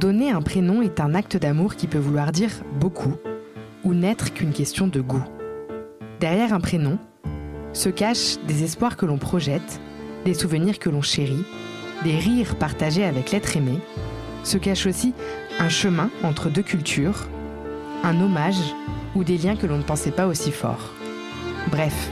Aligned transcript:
Donner 0.00 0.30
un 0.30 0.42
prénom 0.42 0.82
est 0.82 1.00
un 1.00 1.14
acte 1.14 1.38
d'amour 1.38 1.74
qui 1.74 1.86
peut 1.86 1.96
vouloir 1.96 2.30
dire 2.30 2.50
beaucoup 2.78 3.14
ou 3.82 3.94
n'être 3.94 4.34
qu'une 4.34 4.52
question 4.52 4.88
de 4.88 5.00
goût. 5.00 5.24
Derrière 6.20 6.52
un 6.52 6.60
prénom 6.60 6.98
se 7.72 7.88
cachent 7.88 8.36
des 8.46 8.62
espoirs 8.62 8.98
que 8.98 9.06
l'on 9.06 9.16
projette, 9.16 9.80
des 10.26 10.34
souvenirs 10.34 10.78
que 10.78 10.90
l'on 10.90 11.00
chérit, 11.00 11.44
des 12.04 12.18
rires 12.18 12.56
partagés 12.56 13.04
avec 13.04 13.30
l'être 13.30 13.56
aimé, 13.56 13.78
se 14.44 14.58
cache 14.58 14.86
aussi 14.86 15.14
un 15.58 15.70
chemin 15.70 16.10
entre 16.22 16.50
deux 16.50 16.62
cultures, 16.62 17.26
un 18.04 18.20
hommage 18.20 18.74
ou 19.14 19.24
des 19.24 19.38
liens 19.38 19.56
que 19.56 19.66
l'on 19.66 19.78
ne 19.78 19.82
pensait 19.82 20.10
pas 20.10 20.26
aussi 20.26 20.52
forts. 20.52 20.92
Bref, 21.70 22.10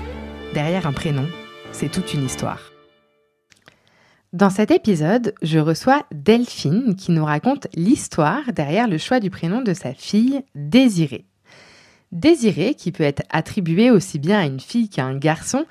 derrière 0.54 0.86
un 0.86 0.92
prénom, 0.92 1.26
c'est 1.70 1.90
toute 1.90 2.14
une 2.14 2.24
histoire. 2.24 2.73
Dans 4.34 4.50
cet 4.50 4.72
épisode, 4.72 5.32
je 5.42 5.60
reçois 5.60 6.04
Delphine 6.10 6.96
qui 6.96 7.12
nous 7.12 7.24
raconte 7.24 7.68
l'histoire 7.76 8.52
derrière 8.52 8.88
le 8.88 8.98
choix 8.98 9.20
du 9.20 9.30
prénom 9.30 9.62
de 9.62 9.72
sa 9.72 9.94
fille, 9.94 10.42
Désirée. 10.56 11.24
Désirée, 12.10 12.74
qui 12.74 12.90
peut 12.90 13.04
être 13.04 13.22
attribué 13.30 13.92
aussi 13.92 14.18
bien 14.18 14.40
à 14.40 14.46
une 14.46 14.58
fille 14.58 14.88
qu'à 14.88 15.04
un 15.04 15.16
garçon, 15.16 15.66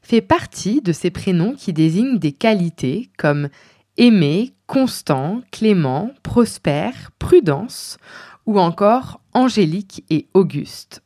fait 0.00 0.20
partie 0.20 0.80
de 0.80 0.92
ces 0.92 1.10
prénoms 1.10 1.54
qui 1.54 1.72
désignent 1.72 2.20
des 2.20 2.30
qualités 2.30 3.10
comme 3.18 3.48
aimé, 3.96 4.54
constant, 4.68 5.40
clément, 5.50 6.12
prospère, 6.22 7.10
prudence 7.18 7.98
ou 8.46 8.60
encore 8.60 9.22
angélique 9.32 10.04
et 10.08 10.28
auguste. 10.34 11.02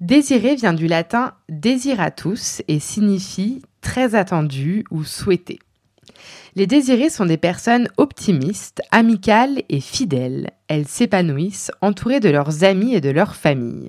Désiré 0.00 0.54
vient 0.54 0.72
du 0.72 0.86
latin 0.86 1.32
desiratus 1.48 2.62
et 2.68 2.78
signifie 2.78 3.62
très 3.80 4.14
attendu 4.14 4.84
ou 4.92 5.02
souhaité. 5.02 5.58
Les 6.54 6.66
désirées 6.66 7.10
sont 7.10 7.26
des 7.26 7.36
personnes 7.36 7.88
optimistes, 7.96 8.82
amicales 8.90 9.62
et 9.68 9.80
fidèles. 9.80 10.50
Elles 10.68 10.88
s'épanouissent 10.88 11.70
entourées 11.80 12.20
de 12.20 12.28
leurs 12.28 12.64
amis 12.64 12.94
et 12.94 13.00
de 13.00 13.10
leur 13.10 13.34
famille. 13.34 13.88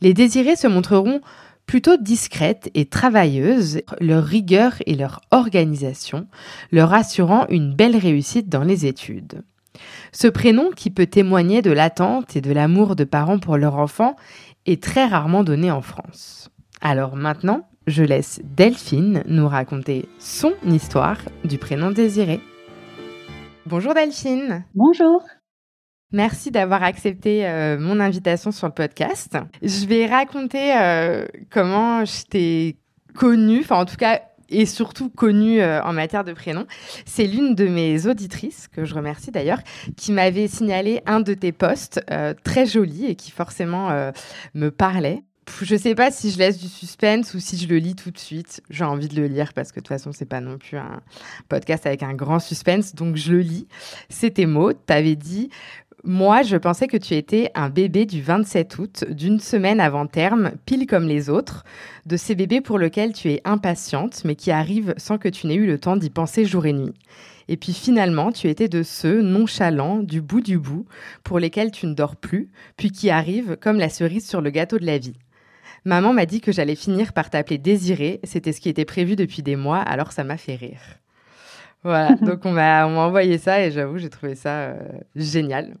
Les 0.00 0.14
désirées 0.14 0.56
se 0.56 0.66
montreront 0.66 1.20
plutôt 1.66 1.96
discrètes 1.96 2.70
et 2.74 2.86
travailleuses, 2.86 3.82
leur 4.00 4.24
rigueur 4.24 4.74
et 4.86 4.94
leur 4.94 5.20
organisation 5.30 6.26
leur 6.70 6.92
assurant 6.92 7.46
une 7.48 7.74
belle 7.74 7.96
réussite 7.96 8.48
dans 8.48 8.64
les 8.64 8.86
études. 8.86 9.42
Ce 10.12 10.28
prénom, 10.28 10.70
qui 10.76 10.90
peut 10.90 11.06
témoigner 11.06 11.62
de 11.62 11.70
l'attente 11.70 12.36
et 12.36 12.40
de 12.40 12.52
l'amour 12.52 12.94
de 12.96 13.04
parents 13.04 13.38
pour 13.38 13.56
leur 13.56 13.78
enfant, 13.78 14.16
est 14.66 14.82
très 14.82 15.06
rarement 15.06 15.44
donné 15.44 15.70
en 15.70 15.80
France. 15.80 16.50
Alors 16.80 17.16
maintenant, 17.16 17.66
je 17.86 18.02
laisse 18.02 18.40
Delphine 18.44 19.22
nous 19.26 19.48
raconter 19.48 20.08
son 20.18 20.54
histoire 20.66 21.18
du 21.44 21.58
prénom 21.58 21.90
désiré. 21.90 22.40
Bonjour 23.66 23.94
Delphine. 23.94 24.64
Bonjour. 24.74 25.22
Merci 26.12 26.50
d'avoir 26.50 26.82
accepté 26.82 27.46
euh, 27.46 27.78
mon 27.78 27.98
invitation 27.98 28.52
sur 28.52 28.66
le 28.66 28.72
podcast. 28.72 29.38
Je 29.62 29.86
vais 29.86 30.06
raconter 30.06 30.76
euh, 30.76 31.26
comment 31.50 32.04
je 32.04 32.24
t'ai 32.24 32.76
connue, 33.14 33.60
enfin 33.60 33.76
en 33.76 33.84
tout 33.84 33.96
cas 33.96 34.20
et 34.50 34.66
surtout 34.66 35.08
connue 35.08 35.62
euh, 35.62 35.82
en 35.82 35.94
matière 35.94 36.24
de 36.24 36.34
prénom. 36.34 36.66
C'est 37.06 37.26
l'une 37.26 37.54
de 37.54 37.66
mes 37.66 38.06
auditrices, 38.06 38.68
que 38.68 38.84
je 38.84 38.94
remercie 38.94 39.30
d'ailleurs, 39.30 39.60
qui 39.96 40.12
m'avait 40.12 40.48
signalé 40.48 41.00
un 41.06 41.20
de 41.20 41.32
tes 41.32 41.52
posts 41.52 42.04
très 42.44 42.66
joli 42.66 43.06
et 43.06 43.14
qui 43.14 43.30
forcément 43.30 43.88
me 44.54 44.68
parlait 44.68 45.22
je 45.60 45.76
sais 45.76 45.94
pas 45.94 46.10
si 46.10 46.30
je 46.30 46.38
laisse 46.38 46.58
du 46.58 46.68
suspense 46.68 47.34
ou 47.34 47.40
si 47.40 47.56
je 47.56 47.68
le 47.68 47.78
lis 47.78 47.94
tout 47.94 48.10
de 48.10 48.18
suite. 48.18 48.62
J'ai 48.70 48.84
envie 48.84 49.08
de 49.08 49.20
le 49.20 49.26
lire 49.26 49.52
parce 49.52 49.70
que 49.70 49.76
de 49.76 49.80
toute 49.80 49.88
façon, 49.88 50.12
c'est 50.12 50.26
pas 50.26 50.40
non 50.40 50.58
plus 50.58 50.76
un 50.76 51.00
podcast 51.48 51.86
avec 51.86 52.02
un 52.02 52.14
grand 52.14 52.38
suspense. 52.38 52.94
Donc, 52.94 53.16
je 53.16 53.32
le 53.32 53.40
lis. 53.40 53.66
C'était 54.08 54.46
mots. 54.46 54.72
Tu 54.72 54.92
avais 54.92 55.16
dit 55.16 55.50
Moi, 56.04 56.42
je 56.42 56.56
pensais 56.56 56.86
que 56.86 56.96
tu 56.96 57.14
étais 57.14 57.50
un 57.54 57.70
bébé 57.70 58.06
du 58.06 58.22
27 58.22 58.78
août, 58.78 59.04
d'une 59.10 59.40
semaine 59.40 59.80
avant 59.80 60.06
terme, 60.06 60.52
pile 60.66 60.86
comme 60.86 61.06
les 61.06 61.28
autres, 61.28 61.64
de 62.06 62.16
ces 62.16 62.34
bébés 62.34 62.60
pour 62.60 62.78
lesquels 62.78 63.12
tu 63.12 63.30
es 63.30 63.40
impatiente, 63.44 64.24
mais 64.24 64.34
qui 64.34 64.50
arrivent 64.50 64.94
sans 64.96 65.18
que 65.18 65.28
tu 65.28 65.46
n'aies 65.46 65.54
eu 65.56 65.66
le 65.66 65.78
temps 65.78 65.96
d'y 65.96 66.10
penser 66.10 66.44
jour 66.44 66.66
et 66.66 66.72
nuit. 66.72 66.94
Et 67.48 67.56
puis 67.56 67.72
finalement, 67.72 68.32
tu 68.32 68.48
étais 68.48 68.68
de 68.68 68.82
ceux 68.82 69.22
nonchalants 69.22 70.02
du 70.02 70.20
bout 70.20 70.40
du 70.40 70.58
bout 70.58 70.86
pour 71.24 71.38
lesquels 71.38 71.70
tu 71.70 71.86
ne 71.86 71.94
dors 71.94 72.16
plus, 72.16 72.50
puis 72.76 72.90
qui 72.90 73.10
arrivent 73.10 73.56
comme 73.60 73.78
la 73.78 73.88
cerise 73.88 74.28
sur 74.28 74.40
le 74.40 74.50
gâteau 74.50 74.78
de 74.78 74.86
la 74.86 74.98
vie. 74.98 75.16
Maman 75.84 76.12
m'a 76.12 76.26
dit 76.26 76.40
que 76.40 76.52
j'allais 76.52 76.74
finir 76.76 77.12
par 77.12 77.30
t'appeler 77.30 77.58
Désiré. 77.58 78.20
C'était 78.24 78.52
ce 78.52 78.60
qui 78.60 78.68
était 78.68 78.84
prévu 78.84 79.16
depuis 79.16 79.42
des 79.42 79.56
mois, 79.56 79.78
alors 79.78 80.12
ça 80.12 80.24
m'a 80.24 80.36
fait 80.36 80.54
rire. 80.54 80.80
Voilà, 81.82 82.14
donc 82.20 82.44
on 82.44 82.52
m'a 82.52 82.86
envoyé 82.86 83.38
ça 83.38 83.64
et 83.64 83.70
j'avoue, 83.70 83.98
j'ai 83.98 84.10
trouvé 84.10 84.34
ça 84.34 84.50
euh, 84.50 84.76
génial. 85.16 85.74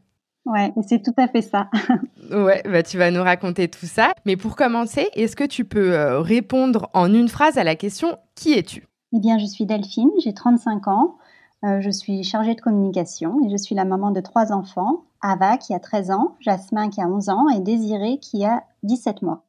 Ouais, 0.44 0.72
c'est 0.88 1.02
tout 1.02 1.14
à 1.16 1.28
fait 1.28 1.42
ça. 1.42 1.70
ouais, 2.32 2.62
bah 2.64 2.82
tu 2.82 2.98
vas 2.98 3.12
nous 3.12 3.22
raconter 3.22 3.68
tout 3.68 3.86
ça. 3.86 4.12
Mais 4.26 4.36
pour 4.36 4.56
commencer, 4.56 5.08
est-ce 5.14 5.36
que 5.36 5.44
tu 5.44 5.64
peux 5.64 5.92
euh, 5.92 6.20
répondre 6.20 6.90
en 6.94 7.12
une 7.12 7.28
phrase 7.28 7.58
à 7.58 7.64
la 7.64 7.76
question 7.76 8.18
Qui 8.34 8.54
es-tu? 8.54 8.88
Eh 9.14 9.20
bien, 9.20 9.38
je 9.38 9.46
suis 9.46 9.66
Delphine, 9.66 10.10
j'ai 10.18 10.34
35 10.34 10.88
ans. 10.88 11.16
Euh, 11.64 11.80
je 11.80 11.90
suis 11.90 12.24
chargée 12.24 12.56
de 12.56 12.60
communication 12.60 13.38
et 13.44 13.50
je 13.50 13.56
suis 13.56 13.76
la 13.76 13.84
maman 13.84 14.10
de 14.10 14.20
trois 14.20 14.52
enfants. 14.52 15.04
Ava 15.20 15.58
qui 15.58 15.74
a 15.74 15.78
13 15.78 16.10
ans, 16.10 16.34
Jasmin 16.40 16.90
qui 16.90 17.00
a 17.00 17.06
11 17.06 17.28
ans 17.28 17.48
et 17.48 17.60
Désiré 17.60 18.18
qui 18.18 18.44
a 18.44 18.64
17 18.82 19.22
mois. 19.22 19.44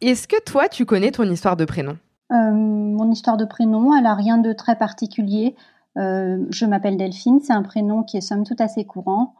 Est-ce 0.00 0.28
que 0.28 0.42
toi, 0.44 0.68
tu 0.68 0.84
connais 0.84 1.10
ton 1.10 1.24
histoire 1.24 1.56
de 1.56 1.64
prénom? 1.64 1.96
Euh, 2.32 2.50
Mon 2.50 3.10
histoire 3.10 3.36
de 3.36 3.44
prénom, 3.44 3.96
elle 3.96 4.06
a 4.06 4.14
rien 4.14 4.38
de 4.38 4.52
très 4.52 4.76
particulier. 4.76 5.54
Euh, 5.96 6.44
je 6.50 6.66
m'appelle 6.66 6.96
Delphine, 6.96 7.40
c'est 7.40 7.54
un 7.54 7.62
prénom 7.62 8.02
qui 8.02 8.18
est 8.18 8.20
somme 8.20 8.44
toute 8.44 8.60
assez 8.60 8.84
courant. 8.84 9.34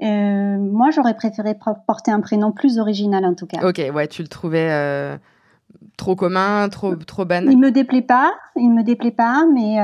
Euh, 0.00 0.56
moi, 0.56 0.90
j'aurais 0.90 1.14
préféré 1.14 1.58
porter 1.86 2.10
un 2.10 2.20
prénom 2.20 2.52
plus 2.52 2.78
original 2.78 3.24
en 3.26 3.34
tout 3.34 3.46
cas. 3.46 3.68
Ok, 3.68 3.82
ouais, 3.92 4.08
tu 4.08 4.22
le 4.22 4.28
trouvais 4.28 5.18
trop 5.98 6.16
commun, 6.16 6.68
trop, 6.70 6.94
trop 6.94 7.24
banal 7.24 7.52
Il 7.52 7.58
me 7.58 7.70
déplaît 7.70 8.02
pas, 8.02 8.32
il 8.56 8.70
me 8.70 8.82
déplaît 8.82 9.10
pas, 9.10 9.44
mais 9.52 9.76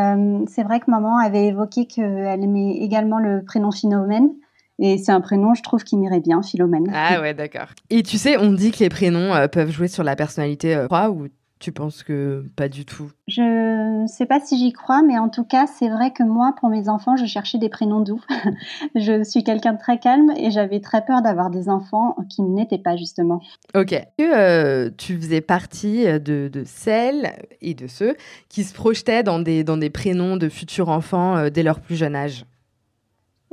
c'est 0.47 0.62
vrai 0.62 0.81
que 0.81 0.91
maman 0.91 1.19
avait 1.19 1.49
évoqué 1.49 1.87
qu'elle 1.87 2.43
aimait 2.43 2.77
également 2.77 3.19
le 3.19 3.45
prénom 3.45 3.71
Phénomène. 3.71 4.31
Et 4.79 4.99
c'est 4.99 5.12
un 5.12 5.21
prénom, 5.21 5.55
je 5.55 5.62
trouve, 5.62 5.85
qui 5.85 5.97
m'irait 5.97 6.21
bien, 6.21 6.43
Philomène. 6.43 6.91
Ah 6.93 7.21
ouais, 7.21 7.35
d'accord. 7.35 7.69
Et 7.91 8.03
tu 8.03 8.19
sais, 8.19 8.37
on 8.37 8.53
dit 8.53 8.73
que 8.73 8.81
les 8.81 8.89
prénoms 8.89 9.35
euh, 9.35 9.47
peuvent 9.47 9.71
jouer 9.71 9.89
sur 9.89 10.03
la 10.03 10.17
personnalité, 10.17 10.75
euh, 10.75 11.09
ou 11.09 11.29
tu 11.61 11.73
penses 11.73 12.03
que 12.03 12.45
pas 12.57 12.69
du 12.69 12.85
tout? 12.85 13.11
Je 13.27 14.03
ne 14.03 14.07
sais 14.07 14.27
pas 14.27 14.39
si 14.39 14.59
j'y 14.59 14.73
crois, 14.73 15.03
mais 15.03 15.17
en 15.17 15.31
tout 15.31 15.45
cas, 15.45 15.67
c'est 15.67 15.89
vrai 15.89 16.12
que 16.12 16.23
moi, 16.23 16.55
pour 16.61 16.69
mes 16.69 16.91
enfants, 16.91 17.17
je 17.17 17.25
cherchais 17.25 17.57
des 17.57 17.71
prénoms 17.71 18.01
doux. 18.01 18.21
je 18.95 19.23
suis 19.23 19.45
quelqu'un 19.45 19.73
de 19.73 19.79
très 19.79 19.99
calme 19.99 20.33
et 20.37 20.51
j'avais 20.51 20.81
très 20.81 21.05
peur 21.05 21.23
d'avoir 21.23 21.49
des 21.49 21.71
enfants 21.71 22.17
qui 22.29 22.43
n'étaient 22.43 22.79
pas, 22.79 22.97
justement. 22.97 23.41
Ok. 23.75 23.95
Euh, 24.21 24.91
tu 24.99 25.17
faisais 25.17 25.41
partie 25.41 26.05
de, 26.05 26.51
de, 26.53 26.65
celles 26.67 27.33
et 27.62 27.73
de 27.73 27.87
ceux 27.87 28.15
qui 28.51 28.65
se 28.65 28.75
projetaient 28.75 29.23
dans 29.23 29.39
des, 29.39 29.65
dans 29.65 29.79
des 29.79 29.91
prénoms 29.91 30.37
de 30.37 30.51
futurs 30.51 30.91
enfants 30.91 31.37
euh, 31.37 31.49
dès 31.49 31.62
leur 31.62 31.81
plus 31.81 31.97
jeune 31.97 32.17
âge? 32.17 32.45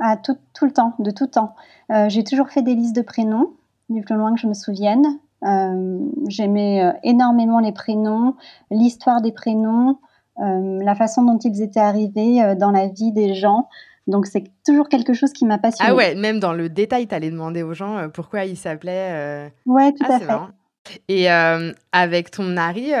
Ah, 0.04 0.16
tout, 0.16 0.36
tout, 0.52 0.64
le 0.64 0.72
temps, 0.72 0.94
de 0.98 1.12
tout 1.12 1.28
temps. 1.28 1.54
Euh, 1.92 2.08
j'ai 2.08 2.24
toujours 2.24 2.48
fait 2.48 2.62
des 2.62 2.74
listes 2.74 2.96
de 2.96 3.02
prénoms, 3.02 3.52
du 3.88 4.02
plus 4.02 4.16
loin 4.16 4.34
que 4.34 4.40
je 4.40 4.48
me 4.48 4.54
souvienne. 4.54 5.06
Euh, 5.44 5.98
j'aimais 6.26 6.82
euh, 6.82 6.92
énormément 7.04 7.60
les 7.60 7.70
prénoms, 7.70 8.34
l'histoire 8.72 9.22
des 9.22 9.30
prénoms, 9.30 9.98
la 10.38 10.94
façon 10.96 11.22
dont 11.22 11.38
ils 11.38 11.62
étaient 11.62 11.78
arrivés 11.78 12.56
dans 12.58 12.72
la 12.72 12.88
vie 12.88 13.12
des 13.12 13.34
gens. 13.34 13.68
Donc 14.08 14.26
c'est 14.26 14.42
toujours 14.66 14.88
quelque 14.88 15.12
chose 15.12 15.32
qui 15.32 15.44
m'a 15.44 15.58
passionné. 15.58 15.92
Ah 15.92 15.94
ouais, 15.94 16.16
même 16.16 16.40
dans 16.40 16.52
le 16.52 16.68
détail, 16.68 17.06
tu 17.06 17.14
allais 17.14 17.30
demander 17.30 17.62
aux 17.62 17.74
gens 17.74 18.08
pourquoi 18.12 18.44
ils 18.44 18.56
s'appelaient. 18.56 19.52
Ouais, 19.66 19.92
tout 19.92 20.04
ah, 20.08 20.14
à 20.14 20.18
fait. 20.18 21.04
Et 21.06 21.28
avec 21.28 22.32
ton 22.32 22.44
mari, 22.44 22.92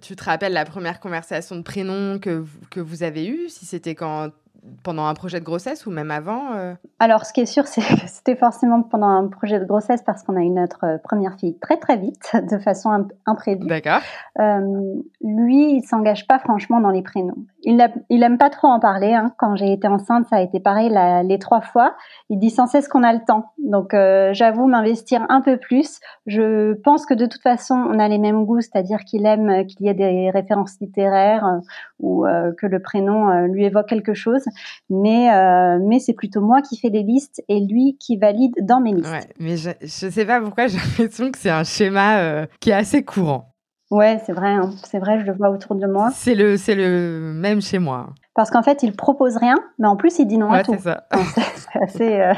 tu 0.00 0.16
te 0.16 0.24
rappelles 0.24 0.54
la 0.54 0.64
première 0.64 1.00
conversation 1.00 1.56
de 1.56 1.62
prénom 1.62 2.18
que, 2.18 2.46
que 2.70 2.80
vous 2.80 3.02
avez 3.02 3.26
eue 3.26 3.48
Si 3.48 3.66
c'était 3.66 3.96
quand 3.96 4.30
pendant 4.82 5.06
un 5.06 5.14
projet 5.14 5.40
de 5.40 5.44
grossesse 5.44 5.86
ou 5.86 5.90
même 5.90 6.10
avant 6.10 6.54
euh 6.54 6.74
Alors, 6.98 7.24
ce 7.26 7.32
qui 7.32 7.40
est 7.40 7.46
sûr, 7.46 7.66
c'est 7.66 7.80
que 7.80 8.06
c'était 8.06 8.36
forcément 8.36 8.82
pendant 8.82 9.08
un 9.08 9.28
projet 9.28 9.58
de 9.58 9.64
grossesse 9.64 10.02
parce 10.02 10.22
qu'on 10.22 10.36
a 10.36 10.40
eu 10.40 10.50
notre 10.50 10.84
euh, 10.84 10.98
première 10.98 11.34
fille 11.38 11.58
très 11.58 11.76
très 11.76 11.96
vite, 11.96 12.30
de 12.50 12.58
façon 12.58 13.08
imprévue. 13.26 13.66
D'accord. 13.66 14.00
Euh, 14.38 14.94
lui, 15.22 15.76
il 15.76 15.82
s'engage 15.82 16.26
pas 16.26 16.38
franchement 16.38 16.80
dans 16.80 16.90
les 16.90 17.02
prénoms. 17.02 17.36
Il, 17.62 17.86
il 18.08 18.22
aime 18.22 18.38
pas 18.38 18.50
trop 18.50 18.68
en 18.68 18.80
parler. 18.80 19.12
Hein. 19.14 19.32
Quand 19.38 19.56
j'ai 19.56 19.72
été 19.72 19.86
enceinte, 19.88 20.26
ça 20.28 20.36
a 20.36 20.40
été 20.40 20.60
pareil 20.60 20.90
les 21.24 21.38
trois 21.38 21.60
fois. 21.60 21.94
Il 22.30 22.38
dit 22.38 22.50
sans 22.50 22.66
cesse 22.66 22.88
qu'on 22.88 23.02
a 23.02 23.12
le 23.12 23.20
temps. 23.26 23.52
Donc, 23.58 23.90
j'avoue 23.92 24.66
m'investir 24.66 25.26
un 25.28 25.42
peu 25.42 25.58
plus. 25.58 26.00
Je 26.26 26.72
pense 26.72 27.04
que 27.04 27.12
de 27.12 27.26
toute 27.26 27.42
façon, 27.42 27.74
on 27.74 27.98
a 27.98 28.08
les 28.08 28.18
mêmes 28.18 28.46
goûts, 28.46 28.62
c'est-à-dire 28.62 29.00
qu'il 29.00 29.26
aime 29.26 29.66
qu'il 29.66 29.84
y 29.84 29.88
ait 29.90 29.94
des 29.94 30.30
références 30.30 30.78
littéraires 30.80 31.60
ou 31.98 32.24
que 32.56 32.66
le 32.66 32.80
prénom 32.80 33.44
lui 33.44 33.66
évoque 33.66 33.88
quelque 33.88 34.14
chose 34.14 34.44
mais, 34.88 35.32
euh, 35.32 35.78
mais 35.82 35.98
c'est 35.98 36.14
plutôt 36.14 36.40
moi 36.40 36.62
qui 36.62 36.78
fais 36.78 36.88
les 36.88 37.02
listes 37.02 37.42
et 37.48 37.60
lui 37.60 37.96
qui 37.98 38.16
valide 38.16 38.54
dans 38.62 38.80
mes 38.80 38.92
listes. 38.92 39.10
Ouais, 39.10 39.28
mais 39.38 39.56
je 39.56 39.70
ne 40.06 40.10
sais 40.10 40.24
pas 40.24 40.40
pourquoi 40.40 40.66
j'ai 40.66 40.78
l'impression 40.78 41.30
que 41.30 41.38
c'est 41.38 41.50
un 41.50 41.64
schéma 41.64 42.18
euh, 42.18 42.46
qui 42.60 42.70
est 42.70 42.74
assez 42.74 43.04
courant. 43.04 43.50
Ouais, 43.90 44.20
c'est 44.24 44.32
vrai, 44.32 44.50
hein. 44.50 44.70
c'est 44.88 45.00
vrai, 45.00 45.18
je 45.18 45.26
le 45.26 45.32
vois 45.32 45.50
autour 45.50 45.74
de 45.74 45.86
moi. 45.86 46.10
C'est 46.14 46.36
le, 46.36 46.56
c'est 46.56 46.76
le 46.76 47.32
même 47.34 47.60
chez 47.60 47.80
moi. 47.80 48.10
Parce 48.36 48.48
qu'en 48.52 48.62
fait, 48.62 48.84
il 48.84 48.92
propose 48.92 49.36
rien, 49.36 49.56
mais 49.80 49.88
en 49.88 49.96
plus, 49.96 50.20
il 50.20 50.26
dit 50.26 50.38
non 50.38 50.52
ouais, 50.52 50.60
à 50.60 50.62
tout. 50.62 50.74
c'est 50.74 50.82
ça. 50.82 51.08
c'est 51.56 51.82
assez. 51.82 52.20
Euh, 52.20 52.32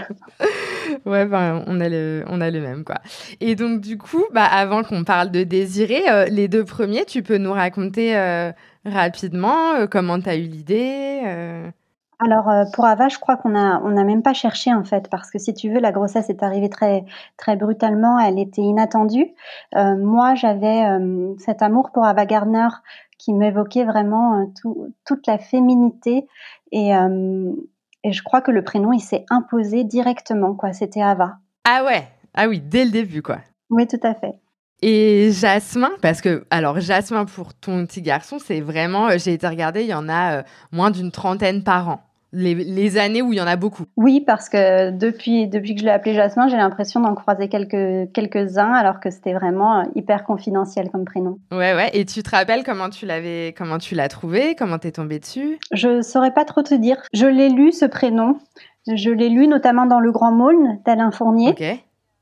ouais, 1.04 1.26
ben, 1.26 1.62
on 1.66 1.78
a 1.80 1.90
le, 1.90 2.24
on 2.28 2.40
a 2.40 2.50
le 2.50 2.60
même 2.60 2.84
quoi. 2.84 2.96
Et 3.40 3.54
donc 3.54 3.82
du 3.82 3.98
coup, 3.98 4.24
bah, 4.32 4.44
avant 4.44 4.82
qu'on 4.82 5.04
parle 5.04 5.30
de 5.30 5.44
désirer, 5.44 6.08
euh, 6.08 6.24
les 6.24 6.48
deux 6.48 6.64
premiers, 6.64 7.04
tu 7.04 7.22
peux 7.22 7.36
nous 7.36 7.52
raconter 7.52 8.16
euh, 8.16 8.50
rapidement 8.86 9.86
comment 9.90 10.18
tu 10.18 10.30
as 10.30 10.36
eu 10.36 10.44
l'idée. 10.44 11.20
Alors 12.24 12.48
euh, 12.48 12.64
pour 12.72 12.84
Ava, 12.84 13.08
je 13.08 13.18
crois 13.18 13.36
qu'on 13.36 13.56
a 13.56 13.80
on 13.82 13.90
n'a 13.90 14.04
même 14.04 14.22
pas 14.22 14.32
cherché 14.32 14.72
en 14.72 14.84
fait 14.84 15.08
parce 15.10 15.28
que 15.28 15.38
si 15.38 15.54
tu 15.54 15.72
veux, 15.72 15.80
la 15.80 15.90
grossesse 15.90 16.30
est 16.30 16.44
arrivée 16.44 16.68
très 16.68 17.04
très 17.36 17.56
brutalement, 17.56 18.18
elle 18.18 18.38
était 18.38 18.62
inattendue. 18.62 19.26
Euh, 19.74 19.96
moi, 19.96 20.36
j'avais 20.36 20.84
euh, 20.84 21.34
cet 21.38 21.62
amour 21.62 21.90
pour 21.90 22.04
Ava 22.04 22.24
Gardner 22.24 22.68
qui 23.18 23.32
m'évoquait 23.32 23.84
vraiment 23.84 24.52
toute 25.04 25.26
la 25.26 25.38
féminité 25.38 26.26
et 26.70 26.90
et 28.04 28.12
je 28.12 28.22
crois 28.24 28.40
que 28.40 28.50
le 28.50 28.64
prénom 28.64 28.92
il 28.92 29.00
s'est 29.00 29.24
imposé 29.30 29.84
directement 29.84 30.54
quoi. 30.54 30.72
C'était 30.72 31.02
Ava. 31.02 31.36
Ah 31.64 31.84
ouais, 31.84 32.08
ah 32.34 32.48
oui, 32.48 32.60
dès 32.60 32.84
le 32.84 32.90
début 32.90 33.22
quoi. 33.22 33.38
Oui, 33.70 33.86
tout 33.86 34.00
à 34.02 34.14
fait. 34.14 34.34
Et 34.84 35.30
Jasmin, 35.30 35.90
parce 36.02 36.20
que, 36.20 36.44
alors 36.50 36.80
Jasmin 36.80 37.24
pour 37.24 37.54
ton 37.54 37.86
petit 37.86 38.02
garçon, 38.02 38.38
c'est 38.40 38.60
vraiment, 38.60 39.16
j'ai 39.16 39.34
été 39.34 39.46
regarder, 39.46 39.82
il 39.82 39.88
y 39.88 39.94
en 39.94 40.08
a 40.08 40.42
moins 40.72 40.90
d'une 40.90 41.12
trentaine 41.12 41.62
par 41.62 41.88
an 41.88 42.00
les, 42.32 42.98
années 42.98 43.22
où 43.22 43.32
il 43.32 43.38
y 43.38 43.40
en 43.40 43.46
a 43.46 43.56
beaucoup. 43.56 43.84
Oui, 43.96 44.20
parce 44.20 44.48
que 44.48 44.90
depuis, 44.90 45.48
depuis 45.48 45.74
que 45.74 45.80
je 45.80 45.84
l'ai 45.84 45.92
appelé 45.92 46.14
Jasmin, 46.14 46.48
j'ai 46.48 46.56
l'impression 46.56 47.00
d'en 47.00 47.14
croiser 47.14 47.48
quelques, 47.48 48.12
quelques-uns, 48.12 48.72
alors 48.72 49.00
que 49.00 49.10
c'était 49.10 49.34
vraiment 49.34 49.80
euh, 49.80 49.82
hyper 49.94 50.24
confidentiel 50.24 50.90
comme 50.90 51.04
prénom. 51.04 51.38
Ouais, 51.50 51.74
ouais. 51.74 51.90
Et 51.92 52.04
tu 52.04 52.22
te 52.22 52.30
rappelles 52.30 52.64
comment 52.64 52.90
tu 52.90 53.06
l'avais, 53.06 53.54
comment 53.56 53.78
tu 53.78 53.94
l'as 53.94 54.08
trouvé, 54.08 54.54
comment 54.54 54.78
t'es 54.78 54.92
tombée 54.92 55.18
dessus? 55.18 55.58
Je 55.72 56.00
saurais 56.02 56.32
pas 56.32 56.44
trop 56.44 56.62
te 56.62 56.74
dire. 56.74 57.02
Je 57.12 57.26
l'ai 57.26 57.48
lu 57.48 57.72
ce 57.72 57.84
prénom. 57.84 58.38
Je 58.88 59.10
l'ai 59.10 59.28
lu 59.28 59.46
notamment 59.46 59.86
dans 59.86 60.00
Le 60.00 60.10
Grand 60.10 60.32
Maulne 60.32 60.80
d'Alain 60.84 61.10
Fournier. 61.10 61.50
Ok. 61.50 61.62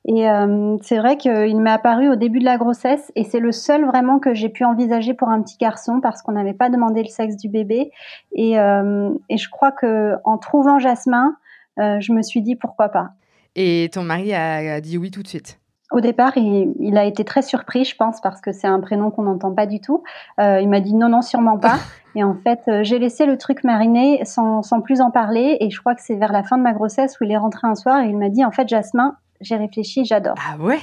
Et 0.07 0.29
euh, 0.29 0.77
c'est 0.83 0.99
vrai 0.99 1.17
qu'il 1.17 1.61
m'est 1.61 1.71
apparu 1.71 2.09
au 2.09 2.17
début 2.17 2.39
de 2.39 2.45
la 2.45 2.57
grossesse 2.57 3.13
et 3.17 3.25
c'est 3.25 3.41
le 3.41 3.53
seul 3.53 3.85
vraiment 3.85 4.19
que 4.19 4.33
j'ai 4.33 4.49
pu 4.49 4.65
envisager 4.65 5.13
pour 5.13 5.29
un 5.29 5.43
petit 5.43 5.59
garçon 5.59 6.01
parce 6.01 6.23
qu'on 6.23 6.33
n'avait 6.33 6.55
pas 6.55 6.71
demandé 6.71 7.03
le 7.03 7.09
sexe 7.09 7.37
du 7.37 7.49
bébé. 7.49 7.91
Et, 8.33 8.59
euh, 8.59 9.11
et 9.29 9.37
je 9.37 9.51
crois 9.51 9.73
que 9.73 10.15
en 10.25 10.39
trouvant 10.39 10.79
Jasmin, 10.79 11.37
euh, 11.79 12.01
je 12.01 12.13
me 12.13 12.23
suis 12.23 12.41
dit 12.41 12.57
pourquoi 12.57 12.89
pas. 12.89 13.11
Et 13.57 13.91
ton 13.93 14.03
mari 14.03 14.33
a, 14.33 14.81
dit 14.81 14.97
oui 14.97 15.11
tout 15.11 15.23
de 15.23 15.29
suite? 15.29 15.59
Au 15.91 16.01
départ, 16.01 16.37
il, 16.37 16.73
il, 16.79 16.97
a 16.97 17.05
été 17.05 17.25
très 17.25 17.43
surpris, 17.43 17.85
je 17.85 17.97
pense, 17.97 18.21
parce 18.21 18.41
que 18.41 18.53
c'est 18.53 18.69
un 18.69 18.79
prénom 18.79 19.11
qu'on 19.11 19.25
n'entend 19.25 19.53
pas 19.53 19.67
du 19.67 19.81
tout. 19.81 20.05
il 20.39 20.69
m'a 20.69 20.81
dit 20.81 20.95
non, 20.95 21.09
non, 21.09 21.21
sûrement 21.21 21.59
pas. 21.59 21.79
et 22.15 22.23
en 22.23 22.37
fait, 22.37 22.61
j'ai 22.85 23.01
laissé 23.01 23.27
le 23.27 23.37
truc 23.37 23.65
mariner 23.65 24.25
sans, 24.25 24.63
sans 24.63 24.81
plus 24.81 25.01
en 25.01 25.11
parler. 25.11 25.57
Et 25.59 25.69
je 25.69 25.81
crois 25.81 25.97
que 25.97 26.01
c'est 26.01 26.15
vers 26.15 26.33
la 26.33 26.45
fin 26.45 26.59
de 26.59 26.63
ma 26.63 26.73
grossesse 26.73 27.21
où 27.21 27.25
il 27.25 27.33
est 27.33 27.37
rentré 27.37 27.67
un 27.67 27.75
soir 27.75 28.01
et 28.03 28.07
il 28.07 28.17
m'a 28.17 28.29
dit 28.29 28.45
en 28.45 28.53
fait, 28.53 28.69
Jasmin, 28.69 29.17
j'ai 29.41 29.57
réfléchi, 29.57 30.05
j'adore. 30.05 30.35
Ah 30.39 30.57
ouais? 30.59 30.81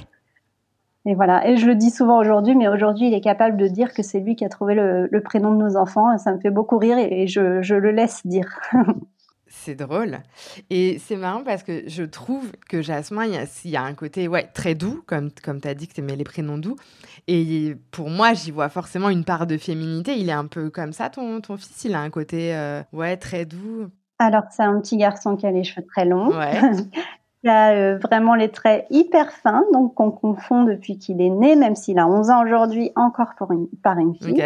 Et 1.06 1.16
voilà, 1.16 1.48
et 1.48 1.56
je 1.56 1.66
le 1.66 1.76
dis 1.76 1.90
souvent 1.90 2.20
aujourd'hui, 2.20 2.54
mais 2.54 2.68
aujourd'hui, 2.68 3.08
il 3.08 3.14
est 3.14 3.22
capable 3.22 3.56
de 3.56 3.68
dire 3.68 3.94
que 3.94 4.04
c'est 4.04 4.20
lui 4.20 4.36
qui 4.36 4.44
a 4.44 4.50
trouvé 4.50 4.76
le, 4.76 5.22
prénom 5.24 5.54
de 5.54 5.58
nos 5.58 5.78
enfants. 5.78 6.18
Ça 6.18 6.34
me 6.34 6.40
fait 6.40 6.50
beaucoup 6.50 6.78
rire 6.78 6.98
et 6.98 7.28
je, 7.28 7.62
je 7.62 7.76
le 7.76 7.92
laisse 7.92 8.28
dire. 8.28 8.60
c'est 9.48 9.76
drôle. 9.76 10.20
Et 10.70 11.00
c'est 11.00 11.16
marrant 11.16 11.44
parce 11.44 11.64
que 11.64 11.84
je 11.88 12.04
trouve 12.04 12.52
que 12.70 12.82
Jasmin, 12.82 13.26
il 13.26 13.34
y 13.34 13.38
a, 13.38 13.46
il 13.66 13.72
y 13.72 13.78
a 13.78 13.84
un 13.84 13.94
côté 13.94 14.28
ouais, 14.28 14.50
très 14.54 14.76
doux, 14.76 15.04
comme, 15.06 15.30
comme 15.44 15.62
tu 15.62 15.68
as 15.68 15.74
dit 15.74 15.88
que 15.88 15.94
tu 15.94 16.02
aimais 16.02 16.16
les 16.16 16.24
prénoms 16.24 16.58
doux. 16.58 16.76
Et 17.28 17.76
pour 17.92 18.10
moi, 18.10 18.34
j'y 18.34 18.52
vois 18.52 18.70
forcément 18.70 19.10
une 19.10 19.24
part 19.24 19.48
de 19.48 19.58
féminité. 19.58 20.18
Il 20.18 20.30
est 20.30 20.34
un 20.34 20.46
peu 20.46 20.70
comme 20.70 20.94
ça, 20.94 21.10
ton, 21.10 21.42
ton 21.42 21.58
fils? 21.58 21.86
Il 21.86 21.96
a 21.96 22.02
un 22.02 22.10
côté 22.10 22.56
euh, 22.56 22.82
ouais, 22.94 23.18
très 23.18 23.46
doux. 23.46 23.88
Alors, 24.20 24.44
c'est 24.52 24.64
un 24.64 24.80
petit 24.80 24.98
garçon 24.98 25.36
qui 25.36 25.46
a 25.46 25.52
les 25.52 25.64
cheveux 25.64 25.86
très 25.86 26.06
longs. 26.06 26.36
Ouais. 26.36 26.60
Il 27.44 27.50
a 27.50 27.72
euh, 27.72 27.98
vraiment 27.98 28.36
les 28.36 28.50
traits 28.50 28.88
hyper 28.90 29.32
fins, 29.32 29.64
donc 29.72 29.94
qu'on 29.94 30.12
confond 30.12 30.64
depuis 30.64 30.98
qu'il 30.98 31.22
est 31.22 31.30
né, 31.30 31.56
même 31.56 31.76
s'il 31.76 32.00
a 32.00 32.08
11 32.08 32.30
ans 32.32 32.44
aujourd'hui, 32.44 32.92
encore 32.96 33.36
pour 33.38 33.52
une, 33.52 33.68
par 33.84 34.00
une 34.00 34.16
fille. 34.16 34.44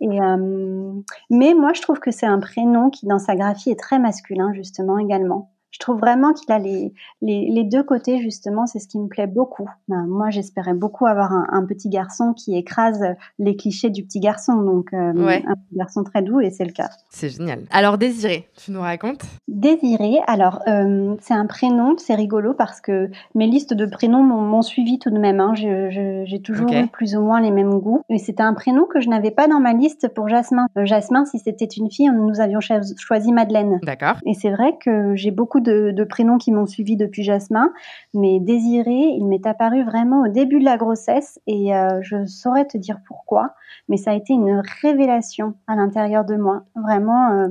Et, 0.00 0.22
euh, 0.22 0.92
mais 1.28 1.54
moi, 1.54 1.72
je 1.72 1.82
trouve 1.82 1.98
que 1.98 2.10
c'est 2.10 2.26
un 2.26 2.38
prénom 2.38 2.90
qui, 2.90 3.06
dans 3.06 3.18
sa 3.18 3.34
graphie, 3.34 3.70
est 3.70 3.78
très 3.78 3.98
masculin, 3.98 4.52
justement, 4.52 4.98
également 4.98 5.50
je 5.70 5.78
trouve 5.78 5.98
vraiment 5.98 6.32
qu'il 6.32 6.50
a 6.52 6.58
les, 6.58 6.92
les, 7.22 7.48
les, 7.50 7.64
deux 7.64 7.82
côtés, 7.82 8.20
justement, 8.20 8.66
c'est 8.66 8.78
ce 8.78 8.88
qui 8.88 8.98
me 8.98 9.06
plaît 9.06 9.26
beaucoup. 9.26 9.68
Ben, 9.88 10.06
moi, 10.06 10.30
j'espérais 10.30 10.74
beaucoup 10.74 11.06
avoir 11.06 11.32
un, 11.32 11.46
un, 11.50 11.64
petit 11.64 11.88
garçon 11.88 12.32
qui 12.32 12.56
écrase 12.56 13.04
les 13.38 13.56
clichés 13.56 13.90
du 13.90 14.04
petit 14.04 14.20
garçon, 14.20 14.54
donc 14.62 14.92
euh, 14.92 15.12
un 15.16 15.54
petit 15.54 15.76
garçon 15.76 16.02
très 16.02 16.22
doux, 16.22 16.40
et 16.40 16.50
c'est 16.50 16.64
le 16.64 16.72
cas. 16.72 16.90
C'est 17.10 17.28
génial. 17.28 17.60
Alors, 17.70 17.98
Désiré, 17.98 18.48
tu 18.56 18.72
nous 18.72 18.80
racontes? 18.80 19.22
Désiré, 19.46 20.18
alors, 20.26 20.62
euh, 20.66 21.14
c'est 21.20 21.34
un 21.34 21.46
prénom, 21.46 21.94
c'est 21.98 22.14
rigolo 22.14 22.54
parce 22.54 22.80
que 22.80 23.10
mes 23.34 23.46
listes 23.46 23.74
de 23.74 23.86
prénoms 23.86 24.22
m'ont 24.22 24.62
suivi 24.62 24.98
tout 24.98 25.10
de 25.10 25.18
même. 25.18 25.40
Hein. 25.40 25.54
J'ai 25.54 26.42
toujours 26.42 26.70
eu 26.72 26.88
plus 26.88 27.16
ou 27.16 27.20
moins 27.20 27.40
les 27.40 27.50
mêmes 27.50 27.78
goûts. 27.78 28.02
Et 28.08 28.18
c'était 28.18 28.42
un 28.42 28.54
prénom 28.54 28.86
que 28.86 29.00
je 29.00 29.08
n'avais 29.08 29.30
pas 29.30 29.48
dans 29.48 29.60
ma 29.60 29.72
liste 29.72 30.08
pour 30.08 30.28
Jasmin. 30.28 30.66
Euh, 30.76 30.84
Jasmin, 30.84 31.24
si 31.24 31.38
c'était 31.38 31.64
une 31.64 31.90
fille, 31.90 32.10
nous 32.10 32.40
avions 32.40 32.60
choisi 32.60 33.32
Madeleine. 33.32 33.78
D'accord. 33.82 34.16
Et 34.26 34.34
c'est 34.34 34.50
vrai 34.50 34.76
que 34.84 35.14
j'ai 35.14 35.30
beaucoup 35.30 35.59
de, 35.60 36.04
prénoms 36.04 36.38
qui 36.38 36.52
m'ont 36.52 36.66
suivi 36.66 36.96
depuis 36.96 37.22
Jasmin, 37.22 37.72
mais 38.14 38.40
Désiré, 38.40 38.90
il 38.90 39.26
m'est 39.26 39.46
apparu 39.46 39.84
vraiment 39.84 40.22
au 40.22 40.28
début 40.28 40.58
de 40.58 40.64
la 40.64 40.76
grossesse 40.76 41.38
et 41.46 41.74
euh, 41.74 42.00
je 42.02 42.26
saurais 42.26 42.66
te 42.66 42.76
dire 42.78 42.98
pourquoi, 43.06 43.54
mais 43.88 43.96
ça 43.96 44.10
a 44.10 44.14
été 44.14 44.32
une 44.32 44.62
révélation 44.82 45.54
à 45.66 45.76
l'intérieur 45.76 46.24
de 46.24 46.36
moi. 46.36 46.64
Vraiment, 46.74 47.30
euh, 47.32 47.48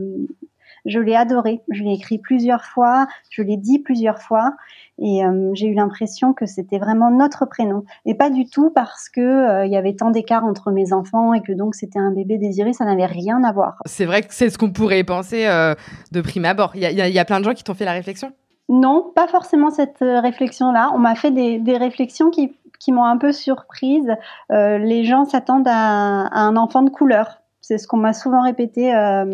je 0.86 1.00
l'ai 1.00 1.16
adoré. 1.16 1.62
Je 1.70 1.84
l'ai 1.84 1.94
écrit 1.94 2.18
plusieurs 2.18 2.64
fois, 2.64 3.08
je 3.30 3.42
l'ai 3.42 3.58
dit 3.58 3.80
plusieurs 3.80 4.22
fois, 4.22 4.54
et 4.98 5.26
euh, 5.26 5.52
j'ai 5.54 5.68
eu 5.68 5.74
l'impression 5.74 6.34
que 6.34 6.46
c'était 6.46 6.80
vraiment 6.80 7.12
notre 7.12 7.46
prénom, 7.46 7.84
et 8.06 8.16
pas 8.16 8.30
du 8.30 8.46
tout 8.46 8.70
parce 8.70 9.10
que 9.10 9.66
il 9.66 9.72
y 9.72 9.78
avait 9.78 9.96
tant 9.96 10.12
d'écart 10.12 10.44
entre 10.44 10.72
mes 10.72 10.94
enfants 10.94 11.34
et 11.34 11.42
que 11.42 11.52
donc 11.52 11.76
c'était 11.76 12.00
un 12.00 12.12
bébé 12.12 12.38
désiré. 12.38 12.74
Ça 12.74 12.86
n'avait 12.86 13.06
rien 13.06 13.44
à 13.44 13.52
voir. 13.52 13.78
C'est 13.86 14.06
vrai 14.06 14.22
que 14.22 14.34
c'est 14.34 14.50
ce 14.50 14.58
qu'on 14.58 14.72
pourrait 14.72 15.04
penser 15.04 15.46
de 16.12 16.22
prime 16.22 16.46
abord. 16.46 16.72
Il 16.76 16.82
y, 16.82 16.94
y 16.94 17.20
a, 17.20 17.26
plein 17.26 17.40
de 17.40 17.46
gens 17.46 17.54
qui 17.54 17.64
t'ont 17.64 17.74
fait 17.74 17.86
la 17.86 17.94
réflexion? 17.94 18.32
Non, 18.70 19.12
pas 19.16 19.28
forcément 19.28 19.72
cette 19.72 19.98
réflexion-là. 20.00 20.92
On 20.94 21.00
m'a 21.00 21.16
fait 21.16 21.32
des, 21.32 21.58
des 21.58 21.76
réflexions 21.76 22.30
qui, 22.30 22.54
qui 22.80 22.92
m'ont 22.92 23.04
un 23.04 23.18
peu 23.18 23.32
surprise. 23.32 24.10
Euh, 24.52 24.78
les 24.78 25.04
gens 25.04 25.26
s'attendent 25.26 25.68
à, 25.68 26.28
à, 26.28 26.40
un 26.40 26.56
enfant 26.56 26.82
de 26.82 26.90
couleur. 26.90 27.39
C'est 27.70 27.78
ce 27.78 27.88
qu'on 27.88 27.98
m'a 27.98 28.14
souvent 28.14 28.42
répété 28.42 28.96
euh, 28.96 29.26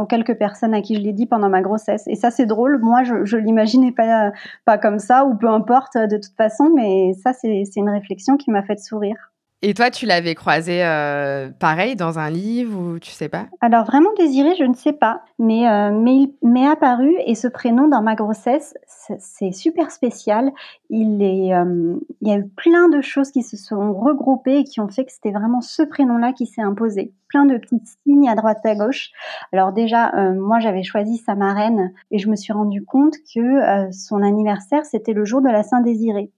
aux 0.00 0.06
quelques 0.06 0.38
personnes 0.38 0.72
à 0.72 0.80
qui 0.80 0.94
je 0.94 1.00
l'ai 1.00 1.12
dit 1.12 1.26
pendant 1.26 1.50
ma 1.50 1.60
grossesse. 1.60 2.04
Et 2.06 2.14
ça, 2.14 2.30
c'est 2.30 2.46
drôle. 2.46 2.78
Moi, 2.80 3.02
je, 3.02 3.36
l'imaginais 3.36 3.92
pas, 3.92 4.32
pas 4.64 4.78
comme 4.78 4.98
ça, 4.98 5.26
ou 5.26 5.36
peu 5.36 5.50
importe 5.50 5.98
de 5.98 6.16
toute 6.16 6.34
façon, 6.34 6.70
mais 6.74 7.12
ça, 7.22 7.34
c'est 7.34 7.62
une 7.76 7.90
réflexion 7.90 8.38
qui 8.38 8.50
m'a 8.50 8.62
fait 8.62 8.80
sourire. 8.80 9.33
Et 9.66 9.72
toi, 9.72 9.90
tu 9.90 10.04
l'avais 10.04 10.34
croisé 10.34 10.84
euh, 10.84 11.48
pareil 11.58 11.96
dans 11.96 12.18
un 12.18 12.28
livre 12.28 12.78
ou 12.78 12.98
tu 12.98 13.10
sais 13.10 13.30
pas? 13.30 13.46
Alors 13.62 13.86
vraiment 13.86 14.10
désiré, 14.18 14.54
je 14.56 14.64
ne 14.64 14.74
sais 14.74 14.92
pas, 14.92 15.22
mais 15.38 15.66
euh, 15.66 15.90
mais 15.90 16.16
il 16.16 16.34
m'est 16.42 16.68
apparu 16.68 17.14
et 17.24 17.34
ce 17.34 17.48
prénom 17.48 17.88
dans 17.88 18.02
ma 18.02 18.14
grossesse, 18.14 18.74
c'est 19.18 19.52
super 19.52 19.90
spécial. 19.90 20.52
Il 20.90 21.22
est, 21.22 21.54
euh, 21.54 21.96
il 22.20 22.28
y 22.28 22.32
a 22.32 22.36
eu 22.36 22.46
plein 22.46 22.90
de 22.90 23.00
choses 23.00 23.30
qui 23.30 23.42
se 23.42 23.56
sont 23.56 23.94
regroupées 23.94 24.58
et 24.58 24.64
qui 24.64 24.80
ont 24.80 24.88
fait 24.88 25.06
que 25.06 25.12
c'était 25.12 25.32
vraiment 25.32 25.62
ce 25.62 25.82
prénom-là 25.82 26.34
qui 26.34 26.44
s'est 26.44 26.60
imposé. 26.60 27.14
Plein 27.28 27.46
de 27.46 27.56
petits 27.56 27.80
signes 28.02 28.28
à 28.28 28.34
droite 28.34 28.60
à 28.64 28.74
gauche. 28.74 29.12
Alors 29.50 29.72
déjà, 29.72 30.12
moi 30.34 30.58
j'avais 30.60 30.82
choisi 30.82 31.16
sa 31.16 31.36
marraine 31.36 31.94
et 32.10 32.18
je 32.18 32.28
me 32.28 32.36
suis 32.36 32.52
rendu 32.52 32.84
compte 32.84 33.14
que 33.34 33.90
son 33.92 34.22
anniversaire 34.22 34.84
c'était 34.84 35.14
le 35.14 35.24
jour 35.24 35.40
de 35.40 35.48
la 35.48 35.62
Saint 35.62 35.80
Désiré 35.80 36.30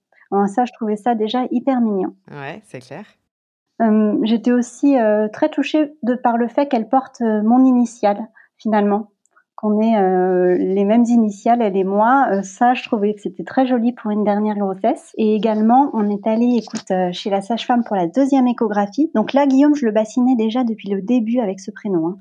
ça, 0.47 0.65
je 0.65 0.73
trouvais 0.73 0.97
ça 0.97 1.15
déjà 1.15 1.45
hyper 1.51 1.81
mignon. 1.81 2.15
Ouais, 2.31 2.61
c'est 2.65 2.79
clair. 2.79 3.05
Euh, 3.81 4.17
j'étais 4.23 4.51
aussi 4.51 4.97
euh, 4.97 5.27
très 5.27 5.49
touchée 5.49 5.93
de 6.03 6.15
par 6.15 6.37
le 6.37 6.47
fait 6.47 6.67
qu'elle 6.67 6.89
porte 6.89 7.21
euh, 7.21 7.41
mon 7.43 7.63
initiale, 7.63 8.27
finalement 8.57 9.07
qu'on 9.55 9.81
ait 9.81 9.97
euh, 9.97 10.55
les 10.55 10.85
mêmes 10.85 11.05
initiales, 11.05 11.63
elle 11.63 11.75
et 11.75 11.83
moi. 11.83 12.27
Euh, 12.31 12.43
ça, 12.43 12.75
je 12.75 12.83
trouvais 12.83 13.15
que 13.15 13.21
c'était 13.21 13.43
très 13.43 13.65
joli 13.65 13.91
pour 13.91 14.11
une 14.11 14.23
dernière 14.23 14.55
grossesse. 14.55 15.15
Et 15.17 15.33
également, 15.33 15.89
on 15.93 16.11
est 16.11 16.27
allé, 16.27 16.61
écoute, 16.61 16.93
chez 17.11 17.31
la 17.31 17.41
sage-femme 17.41 17.83
pour 17.83 17.95
la 17.95 18.05
deuxième 18.05 18.47
échographie. 18.47 19.09
Donc 19.15 19.33
là, 19.33 19.47
Guillaume, 19.47 19.73
je 19.73 19.87
le 19.87 19.91
bassinais 19.91 20.35
déjà 20.35 20.63
depuis 20.63 20.89
le 20.89 21.01
début 21.01 21.39
avec 21.39 21.59
ce 21.59 21.71
prénom. 21.71 22.07
Hein. 22.07 22.17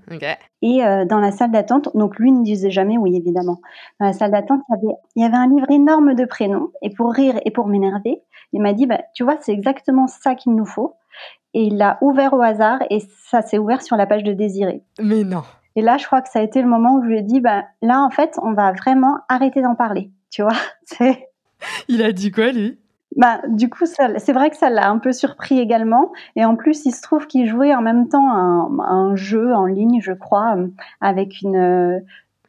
Et 0.63 0.79
dans 1.07 1.19
la 1.19 1.31
salle 1.31 1.51
d'attente, 1.51 1.91
donc 1.95 2.19
lui 2.19 2.33
ne 2.33 2.43
disait 2.43 2.71
jamais 2.71 2.97
oui, 2.97 3.15
évidemment. 3.15 3.61
Dans 4.01 4.07
la 4.07 4.15
salle 4.15 4.31
d'attente, 4.31 4.63
il 4.71 4.73
y 4.73 4.79
avait, 4.79 4.97
il 5.17 5.23
y 5.23 5.27
avait 5.27 5.37
un 5.37 5.47
livre 5.47 5.71
énorme 5.71 6.15
de 6.15 6.25
prénoms. 6.25 6.71
Et 6.81 6.89
pour 6.89 7.13
rire 7.13 7.39
et 7.45 7.51
pour 7.51 7.67
m'énerver, 7.67 8.23
il 8.55 8.63
m'a 8.63 8.73
dit, 8.73 8.87
bah, 8.87 9.01
tu 9.15 9.25
vois, 9.25 9.37
c'est 9.41 9.53
exactement 9.53 10.07
ça 10.07 10.35
qu'il 10.35 10.55
nous 10.55 10.65
faut. 10.65 10.95
Et 11.55 11.65
il 11.65 11.79
l'a 11.79 11.99
ouvert 12.01 12.35
au 12.35 12.43
hasard 12.43 12.81
et 12.91 13.01
ça 13.31 13.43
s'est 13.43 13.59
ouvert 13.59 13.83
sur 13.83 13.97
la 13.97 14.07
page 14.07 14.25
de 14.25 14.33
Désiré. 14.33 14.83
Mais 15.01 15.25
non. 15.25 15.43
Et 15.75 15.83
là, 15.83 15.99
je 15.99 16.07
crois 16.07 16.23
que 16.23 16.29
ça 16.29 16.41
a 16.41 16.43
été 16.43 16.63
le 16.63 16.69
moment 16.69 16.97
où 16.97 17.03
je 17.03 17.09
lui 17.09 17.19
ai 17.19 17.23
dit, 17.23 17.41
bah, 17.41 17.65
là, 17.83 18.01
en 18.03 18.11
fait, 18.11 18.39
on 18.43 18.53
va 18.53 18.73
vraiment 18.73 19.19
arrêter 19.29 19.63
d'en 19.63 19.75
parler. 19.75 20.11
Tu 20.31 20.43
vois 20.43 20.57
Il 21.89 22.03
a 22.03 22.13
dit 22.13 22.31
quoi, 22.31 22.53
lui? 22.53 22.79
Bah, 23.15 23.41
du 23.49 23.71
coup, 23.71 23.85
c'est 23.87 24.33
vrai 24.33 24.51
que 24.51 24.57
ça 24.57 24.69
l'a 24.69 24.91
un 24.91 24.99
peu 24.99 25.13
surpris 25.13 25.59
également. 25.59 26.13
Et 26.35 26.45
en 26.45 26.57
plus, 26.57 26.85
il 26.85 26.93
se 26.93 27.01
trouve 27.01 27.27
qu'il 27.27 27.47
jouait 27.47 27.75
en 27.75 27.81
même 27.81 28.09
temps 28.09 28.31
un, 28.31 28.79
un, 28.81 29.17
jeu 29.17 29.55
en 29.55 29.65
ligne, 29.65 30.01
je 30.03 30.13
crois, 30.13 30.57
avec 31.01 31.41
une, 31.41 32.03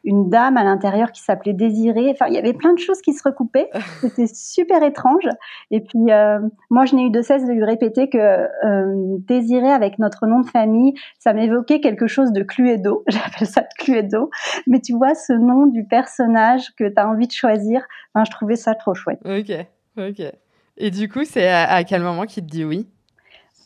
une 0.04 0.28
dame 0.30 0.56
à 0.56 0.64
l'intérieur 0.64 1.12
qui 1.12 1.22
s'appelait 1.22 1.52
Désirée. 1.52 2.10
Enfin, 2.10 2.26
il 2.28 2.34
y 2.34 2.38
avait 2.38 2.52
plein 2.52 2.72
de 2.72 2.78
choses 2.78 3.00
qui 3.00 3.12
se 3.12 3.22
recoupaient. 3.22 3.70
C'était 4.00 4.26
super 4.26 4.82
étrange. 4.82 5.28
Et 5.70 5.80
puis, 5.80 6.10
euh, 6.10 6.38
moi, 6.70 6.84
je 6.84 6.94
n'ai 6.94 7.04
eu 7.04 7.10
de 7.10 7.22
cesse 7.22 7.44
de 7.44 7.52
lui 7.52 7.64
répéter 7.64 8.08
que 8.08 8.18
euh, 8.18 9.16
Désirée, 9.26 9.70
avec 9.70 9.98
notre 9.98 10.26
nom 10.26 10.40
de 10.40 10.48
famille, 10.48 10.94
ça 11.18 11.32
m'évoquait 11.32 11.80
quelque 11.80 12.06
chose 12.06 12.32
de 12.32 12.42
Cluedo. 12.42 13.04
J'appelle 13.08 13.48
ça 13.48 13.62
Cluedo. 13.78 14.30
Mais 14.66 14.80
tu 14.80 14.94
vois, 14.94 15.14
ce 15.14 15.32
nom 15.32 15.66
du 15.66 15.84
personnage 15.84 16.74
que 16.76 16.88
tu 16.88 16.94
as 16.96 17.08
envie 17.08 17.26
de 17.26 17.32
choisir, 17.32 17.82
enfin, 18.14 18.24
je 18.24 18.30
trouvais 18.30 18.56
ça 18.56 18.74
trop 18.74 18.94
chouette. 18.94 19.20
Ok, 19.24 19.52
ok. 19.96 20.32
Et 20.78 20.90
du 20.90 21.08
coup, 21.08 21.24
c'est 21.24 21.48
à, 21.48 21.82
quel 21.84 22.02
moment 22.02 22.24
qu'il 22.24 22.44
te 22.44 22.50
dit 22.50 22.64
oui? 22.64 22.86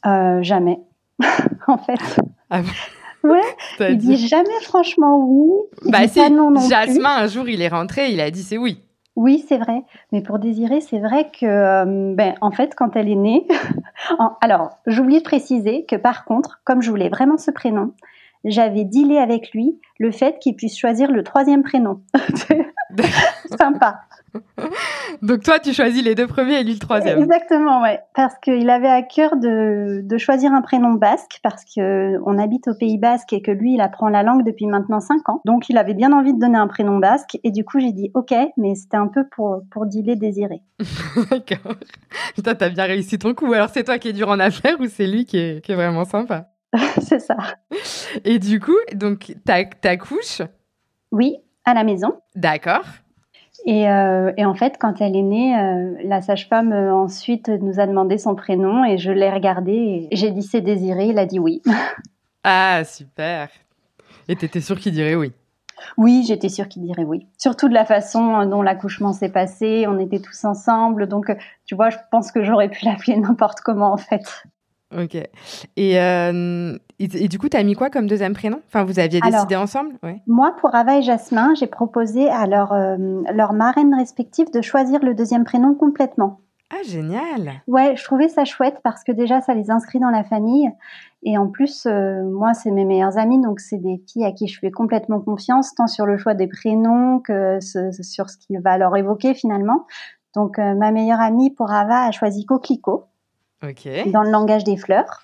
Euh, 0.07 0.43
Jamais, 0.43 0.81
en 1.67 1.79
fait. 1.79 2.01
Ah 2.51 2.63
Ouais, 3.25 3.41
il 3.91 3.99
dit... 3.99 4.17
jamais 4.17 4.61
franchement 4.63 5.25
oui. 5.25 5.91
bah 5.91 6.09
si, 6.09 6.19
non 6.31 6.55
Jasmin, 6.69 7.17
un 7.19 7.27
jour, 7.27 7.49
il 7.49 7.63
est 7.63 7.69
rentré, 7.69 8.11
il 8.11 8.21
a 8.21 8.31
dit 8.31 8.43
c'est 8.43 8.59
oui. 8.59 8.81
Oui, 9.15 9.45
c'est 9.47 9.59
vrai. 9.59 9.83
Mais 10.11 10.23
pour 10.23 10.39
Désirée, 10.39 10.81
c'est 10.81 10.99
vrai 10.99 11.31
que, 11.39 11.45
euh, 11.45 12.15
ben, 12.15 12.35
en 12.41 12.51
fait, 12.51 12.75
quand 12.75 12.97
elle 12.97 13.11
est 13.11 13.15
née, 13.15 13.47
alors, 14.41 14.79
j'oublie 14.87 15.19
de 15.19 15.23
préciser 15.23 15.85
que 15.85 15.97
par 15.97 16.25
contre, 16.25 16.61
comme 16.65 16.81
je 16.81 16.89
voulais 16.89 17.11
vraiment 17.11 17.37
ce 17.37 17.51
prénom, 17.51 17.93
j'avais 18.45 18.85
dealé 18.85 19.19
avec 19.19 19.53
lui 19.53 19.79
le 19.99 20.11
fait 20.11 20.39
qu'il 20.41 20.57
puisse 20.57 20.79
choisir 20.79 21.11
le 21.11 21.23
troisième 21.23 21.63
prénom. 21.63 22.03
Sympa. 23.59 24.01
Donc 25.21 25.43
toi, 25.43 25.59
tu 25.59 25.73
choisis 25.73 26.03
les 26.03 26.15
deux 26.15 26.27
premiers 26.27 26.61
et 26.61 26.65
lui 26.65 26.73
le 26.73 26.79
troisième. 26.79 27.23
Exactement, 27.23 27.83
ouais. 27.83 28.01
Parce 28.15 28.35
qu'il 28.39 28.69
avait 28.71 28.89
à 28.89 29.03
cœur 29.03 29.37
de, 29.37 30.01
de, 30.03 30.19
choisir 30.19 30.53
un 30.53 30.63
prénom 30.63 30.95
basque, 30.95 31.39
parce 31.43 31.65
que 31.65 32.19
on 32.25 32.39
habite 32.39 32.69
au 32.69 32.75
Pays 32.75 32.99
Basque 32.99 33.33
et 33.33 33.43
que 33.43 33.51
lui, 33.51 33.75
il 33.75 33.81
apprend 33.81 34.09
la 34.09 34.23
langue 34.23 34.45
depuis 34.45 34.67
maintenant 34.67 35.01
cinq 35.01 35.29
ans. 35.29 35.41
Donc 35.45 35.69
il 35.69 35.77
avait 35.77 35.95
bien 35.95 36.13
envie 36.13 36.33
de 36.33 36.39
donner 36.39 36.59
un 36.59 36.67
prénom 36.67 36.99
basque. 36.99 37.39
Et 37.45 37.51
du 37.51 37.65
coup, 37.65 37.79
j'ai 37.79 37.93
dit 37.93 38.11
OK, 38.15 38.35
mais 38.57 38.75
c'était 38.75 38.97
un 38.97 39.09
peu 39.09 39.25
pour, 39.29 39.61
pour 39.71 39.87
dealer 39.87 40.17
désiré. 40.17 40.63
D'accord. 41.31 41.75
Putain, 42.35 42.55
t'as 42.55 42.71
bien 42.71 42.85
réussi 42.85 43.19
ton 43.19 43.35
coup. 43.35 43.53
Alors 43.53 43.69
c'est 43.69 43.85
toi 43.85 43.99
qui 43.99 44.09
es 44.09 44.13
dur 44.13 44.29
en 44.29 44.39
affaires 44.39 44.81
ou 44.81 44.87
c'est 44.87 45.07
lui 45.07 45.27
qui 45.27 45.39
est, 45.39 45.65
qui 45.65 45.73
est 45.73 45.77
vraiment 45.77 46.05
sympa? 46.05 46.52
C'est 47.01 47.21
ça. 47.21 47.37
Et 48.25 48.39
du 48.39 48.61
coup, 48.61 48.77
donc 48.95 49.35
t'accouches 49.81 50.43
Oui, 51.11 51.37
à 51.65 51.75
la 51.75 51.85
maison. 51.85 52.15
D'accord. 52.35 52.85
Et, 53.65 53.89
euh, 53.89 54.33
et, 54.37 54.45
en 54.45 54.55
fait, 54.55 54.77
quand 54.81 55.01
elle 55.01 55.15
est 55.15 55.23
née, 55.23 55.57
euh, 55.57 55.95
la 56.05 56.21
sage-femme 56.21 56.73
euh, 56.73 56.93
ensuite 56.93 57.49
nous 57.49 57.79
a 57.79 57.87
demandé 57.87 58.19
son 58.19 58.35
prénom 58.35 58.85
et 58.85 58.99
je 58.99 59.13
l'ai 59.13 59.31
regardé 59.31 60.09
et 60.11 60.17
j'ai 60.17 60.31
dit 60.31 60.43
c'est 60.43 60.61
désiré. 60.61 61.07
Il 61.09 61.19
a 61.19 61.27
dit 61.27 61.39
oui. 61.39 61.63
ah 62.45 62.83
super. 62.85 63.51
Et 64.29 64.37
t'étais 64.37 64.61
sûre 64.61 64.79
qu'il 64.79 64.93
dirait 64.93 65.15
oui? 65.15 65.33
Oui, 65.97 66.25
j'étais 66.27 66.49
sûre 66.49 66.69
qu'il 66.69 66.83
dirait 66.83 67.05
oui. 67.05 67.29
Surtout 67.39 67.69
de 67.69 67.75
la 67.75 67.85
façon 67.85 68.47
dont 68.47 68.63
l'accouchement 68.63 69.13
s'est 69.13 69.31
passé. 69.31 69.85
On 69.87 69.99
était 69.99 70.21
tous 70.21 70.45
ensemble, 70.45 71.07
donc 71.07 71.33
tu 71.67 71.75
vois, 71.75 71.91
je 71.91 71.99
pense 72.11 72.33
que 72.33 72.43
j'aurais 72.43 72.69
pu 72.69 72.85
l'appeler 72.85 73.17
n'importe 73.19 73.61
comment 73.61 73.93
en 73.93 73.97
fait. 73.97 74.45
Ok. 74.97 75.17
Et, 75.77 76.01
euh, 76.01 76.77
et, 76.99 77.29
du 77.29 77.39
coup, 77.39 77.49
tu 77.49 77.57
as 77.57 77.63
mis 77.63 77.75
quoi 77.75 77.91
comme 77.91 78.07
deuxième 78.07 78.35
prénom? 78.35 78.61
Enfin, 78.69 78.85
vous 78.85 78.99
aviez 78.99 79.21
décidé 79.21 79.57
ensemble? 79.57 79.95
Moi, 80.27 80.55
pour 80.61 80.75
Ava 80.75 80.99
et 80.99 81.03
Jasmin, 81.03 81.55
j'ai 81.55 81.67
proposé 81.67 82.29
à 82.29 82.47
leur, 82.47 82.73
euh, 82.73 82.97
leur 83.33 83.53
marraine 83.53 83.95
respective 83.95 84.51
de 84.53 84.61
choisir 84.61 85.01
le 85.03 85.15
deuxième 85.15 85.45
prénom 85.45 85.75
complètement. 85.75 86.41
Ah, 86.71 86.83
génial 86.85 87.63
Ouais, 87.67 87.97
je 87.97 88.05
trouvais 88.05 88.29
ça 88.29 88.45
chouette 88.45 88.79
parce 88.83 89.05
que 89.05 89.13
déjà, 89.13 89.41
ça 89.43 89.55
les 89.55 89.71
inscrit 89.71 89.99
dans 89.99 90.11
la 90.11 90.25
famille. 90.25 90.71
Et 91.23 91.37
en 91.37 91.49
plus, 91.49 91.87
euh, 91.87 92.23
moi, 92.25 92.55
c'est 92.55 92.71
mes 92.71 92.85
meilleures 92.85 93.19
amies, 93.19 93.41
donc 93.41 93.61
c'est 93.61 93.79
des 93.79 94.03
filles 94.11 94.25
à 94.25 94.33
qui 94.33 94.49
je 94.49 94.59
fais 94.59 94.71
complètement 94.71 95.21
confiance, 95.21 95.75
tant 95.75 95.87
sur 95.87 96.07
le 96.07 96.17
choix 96.17 96.35
des 96.35 96.49
prénoms 96.49 97.21
que 97.21 97.59
sur 97.61 98.31
ce 98.31 98.39
qu'il 98.39 98.59
va 98.61 98.79
leur 98.79 98.97
évoquer 98.97 99.35
finalement. 99.35 99.87
Donc, 100.35 100.57
ma 100.57 100.93
meilleure 100.93 101.21
amie 101.21 101.51
pour 101.51 101.71
Ava 101.71 102.05
a 102.05 102.11
choisi 102.11 102.47
Coquelicot 102.47 103.05
dans 104.07 104.23
le 104.23 104.31
langage 104.31 104.65
des 104.65 104.77
fleurs. 104.77 105.23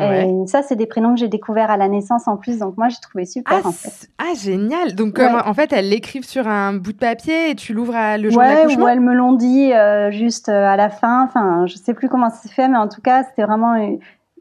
Et 0.00 0.46
ça, 0.46 0.62
c'est 0.62 0.76
des 0.76 0.86
prénoms 0.86 1.14
que 1.14 1.20
j'ai 1.20 1.28
découverts 1.28 1.72
à 1.72 1.76
la 1.76 1.88
naissance 1.88 2.28
en 2.28 2.36
plus, 2.36 2.58
donc 2.58 2.76
moi 2.76 2.88
j'ai 2.88 3.00
trouvé 3.02 3.24
super 3.24 3.60
ah, 3.64 3.68
en 3.68 3.72
fait. 3.72 4.08
Ah 4.18 4.32
génial 4.34 4.94
Donc 4.94 5.18
en 5.18 5.54
fait, 5.54 5.72
elles 5.72 5.88
l'écrivent 5.88 6.24
sur 6.24 6.46
un 6.46 6.74
bout 6.74 6.92
de 6.92 6.98
papier 6.98 7.50
et 7.50 7.54
tu 7.56 7.72
l'ouvres 7.74 8.16
le 8.16 8.30
jour 8.30 8.40
de 8.40 8.46
l'accouchement? 8.46 8.84
ou 8.84 8.88
elles 8.88 9.00
me 9.00 9.12
l'ont 9.12 9.32
dit 9.32 9.72
euh, 9.72 10.12
juste 10.12 10.48
euh, 10.48 10.68
à 10.68 10.76
la 10.76 10.88
fin. 10.88 11.24
Enfin, 11.24 11.66
je 11.66 11.76
sais 11.76 11.94
plus 11.94 12.08
comment 12.08 12.30
c'est 12.30 12.50
fait, 12.50 12.68
mais 12.68 12.78
en 12.78 12.88
tout 12.88 13.00
cas, 13.00 13.24
c'était 13.24 13.42
vraiment 13.42 13.74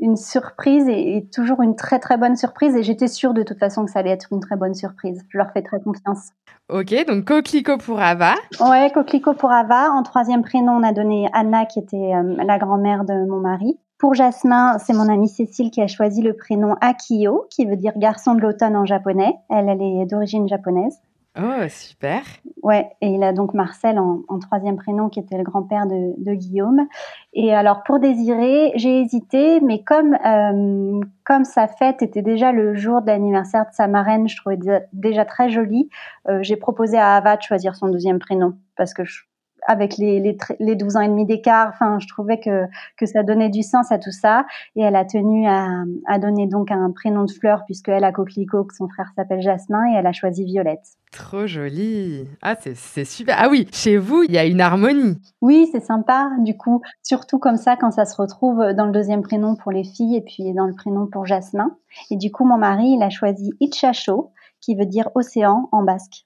une, 0.02 0.16
surprise 0.16 0.88
et, 0.88 1.28
toujours 1.34 1.62
une 1.62 1.76
très 1.76 2.00
très 2.00 2.18
bonne 2.18 2.36
surprise. 2.36 2.76
Et 2.76 2.84
j'étais 2.84 3.08
sûre 3.08 3.34
de 3.34 3.44
toute 3.44 3.60
façon 3.60 3.86
que 3.86 3.92
ça 3.92 4.00
allait 4.00 4.12
être 4.12 4.28
une 4.32 4.40
très 4.40 4.56
bonne 4.56 4.74
surprise. 4.74 5.24
Je 5.30 5.38
leur 5.38 5.52
fais 5.52 5.62
très 5.62 5.80
confiance. 5.80 6.30
Ok, 6.70 6.94
donc 7.08 7.26
Coquelicot 7.26 7.78
pour 7.78 8.00
Ava. 8.00 8.36
Ouais, 8.60 8.92
Coquelicot 8.94 9.34
pour 9.34 9.52
Ava. 9.52 9.92
En 9.92 10.04
troisième 10.04 10.44
prénom, 10.44 10.74
on 10.74 10.84
a 10.84 10.92
donné 10.92 11.30
Anna, 11.34 11.66
qui 11.66 11.80
était 11.80 12.14
euh, 12.14 12.36
la 12.44 12.58
grand-mère 12.58 13.06
de 13.06 13.26
mon 13.26 13.40
mari. 13.40 13.80
Pour 13.98 14.14
Jasmin, 14.14 14.78
c'est 14.78 14.94
mon 14.94 15.10
amie 15.10 15.28
Cécile 15.28 15.72
qui 15.72 15.82
a 15.82 15.88
choisi 15.88 16.22
le 16.22 16.34
prénom 16.34 16.76
Akiyo, 16.82 17.48
qui 17.50 17.66
veut 17.66 17.78
dire 17.78 17.94
garçon 17.98 18.36
de 18.36 18.42
l'automne 18.42 18.76
en 18.76 18.86
japonais. 18.86 19.34
Elle, 19.50 19.70
elle 19.70 19.82
est 19.82 20.06
d'origine 20.06 20.48
japonaise. 20.48 21.00
Oh, 21.40 21.68
super. 21.70 22.22
Ouais, 22.64 22.90
et 23.02 23.10
il 23.10 23.24
a 23.24 23.32
donc 23.32 23.54
Marcel 23.54 24.00
en, 24.00 24.40
troisième 24.40 24.78
prénom, 24.78 25.08
qui 25.10 25.20
était 25.20 25.38
le 25.38 25.44
grand-père 25.44 25.86
de, 25.86 26.34
Guillaume. 26.34 26.88
Et 27.34 27.54
alors, 27.54 27.84
pour 27.84 28.00
Désiré, 28.00 28.72
j'ai 28.76 29.02
hésité, 29.02 29.62
mais 29.62 29.84
comme, 29.84 30.16
euh, 30.26 31.00
comme 31.24 31.46
sa 31.46 31.68
fête 31.68 32.02
était 32.02 32.24
déjà 32.24 32.52
le 32.52 32.74
jour 32.74 33.02
de 33.02 33.08
l'anniversaire 33.08 33.66
de 33.70 33.74
sa 33.74 33.88
marraine, 33.88 34.28
je 34.28 34.36
trouvais 34.38 34.58
déjà, 34.94 35.26
très 35.26 35.50
jolie, 35.50 35.90
euh, 36.28 36.40
j'ai 36.42 36.56
proposé 36.56 36.98
à 36.98 37.16
Ava 37.16 37.38
de 37.38 37.44
choisir 37.44 37.76
son 37.76 37.90
deuxième 37.90 38.20
prénom, 38.20 38.56
parce 38.76 38.94
que 38.94 39.04
je, 39.04 39.22
avec 39.68 39.98
les, 39.98 40.20
les, 40.20 40.38
les 40.60 40.76
12 40.76 40.96
ans 40.96 41.02
et 41.02 41.08
demi 41.08 41.26
d'écart. 41.26 41.70
Enfin, 41.70 42.00
je 42.00 42.08
trouvais 42.08 42.40
que, 42.40 42.66
que 42.98 43.06
ça 43.06 43.24
donnait 43.24 43.50
du 43.50 43.62
sens 43.62 43.92
à 43.92 44.00
tout 44.00 44.12
ça. 44.12 44.46
Et 44.76 44.82
elle 44.82 44.96
a 44.96 45.06
tenu 45.06 45.48
à, 45.48 45.84
à 46.08 46.18
donner 46.20 46.48
donc 46.48 46.72
un 46.72 46.92
prénom 46.92 47.26
de 47.26 47.32
fleur, 47.32 47.64
puisqu'elle 47.66 48.04
a 48.04 48.12
Coquelicot, 48.12 48.64
que 48.64 48.76
son 48.76 48.88
frère 48.88 49.12
s'appelle 49.16 49.42
Jasmin, 49.42 49.92
et 49.92 49.96
elle 49.96 50.08
a 50.08 50.14
choisi 50.14 50.46
Violette. 50.46 50.86
Trop 51.12 51.48
joli. 51.48 52.28
Ah, 52.42 52.56
c'est 52.62 53.06
super. 53.06 53.36
Ah 53.40 53.50
oui, 53.50 53.68
chez 53.72 53.98
vous, 53.98 54.24
il 54.24 54.32
y 54.32 54.38
a 54.38 54.46
une 54.46 54.62
harmonie. 54.62 55.18
Oui, 55.42 55.68
c'est 55.72 55.84
sympa, 55.84 56.30
du 56.40 56.58
coup. 56.58 56.82
Surtout 57.04 57.40
comme 57.40 57.58
ça, 57.58 57.76
quand 57.76 57.92
ça 57.92 58.06
se 58.06 58.16
retrouve 58.20 58.74
dans 58.74 58.86
le 58.86 58.92
deuxième 58.92 59.22
prénom 59.22 59.56
pour 59.56 59.72
les 59.72 59.84
filles 59.84 60.18
et 60.18 60.22
puis 60.22 60.54
dans 60.54 60.66
le 60.66 60.74
prénom 60.74 61.08
pour 61.08 61.26
Jasmin. 61.26 61.76
Et 62.12 62.18
du 62.18 62.32
coup, 62.32 62.46
mon 62.46 62.58
mari, 62.58 62.96
il 62.98 63.04
a 63.04 63.10
choisi 63.10 63.52
Itchacho, 63.60 64.32
qui 64.62 64.76
veut 64.76 64.86
dire 64.86 65.10
océan 65.16 65.70
en 65.72 65.84
basque. 65.84 66.26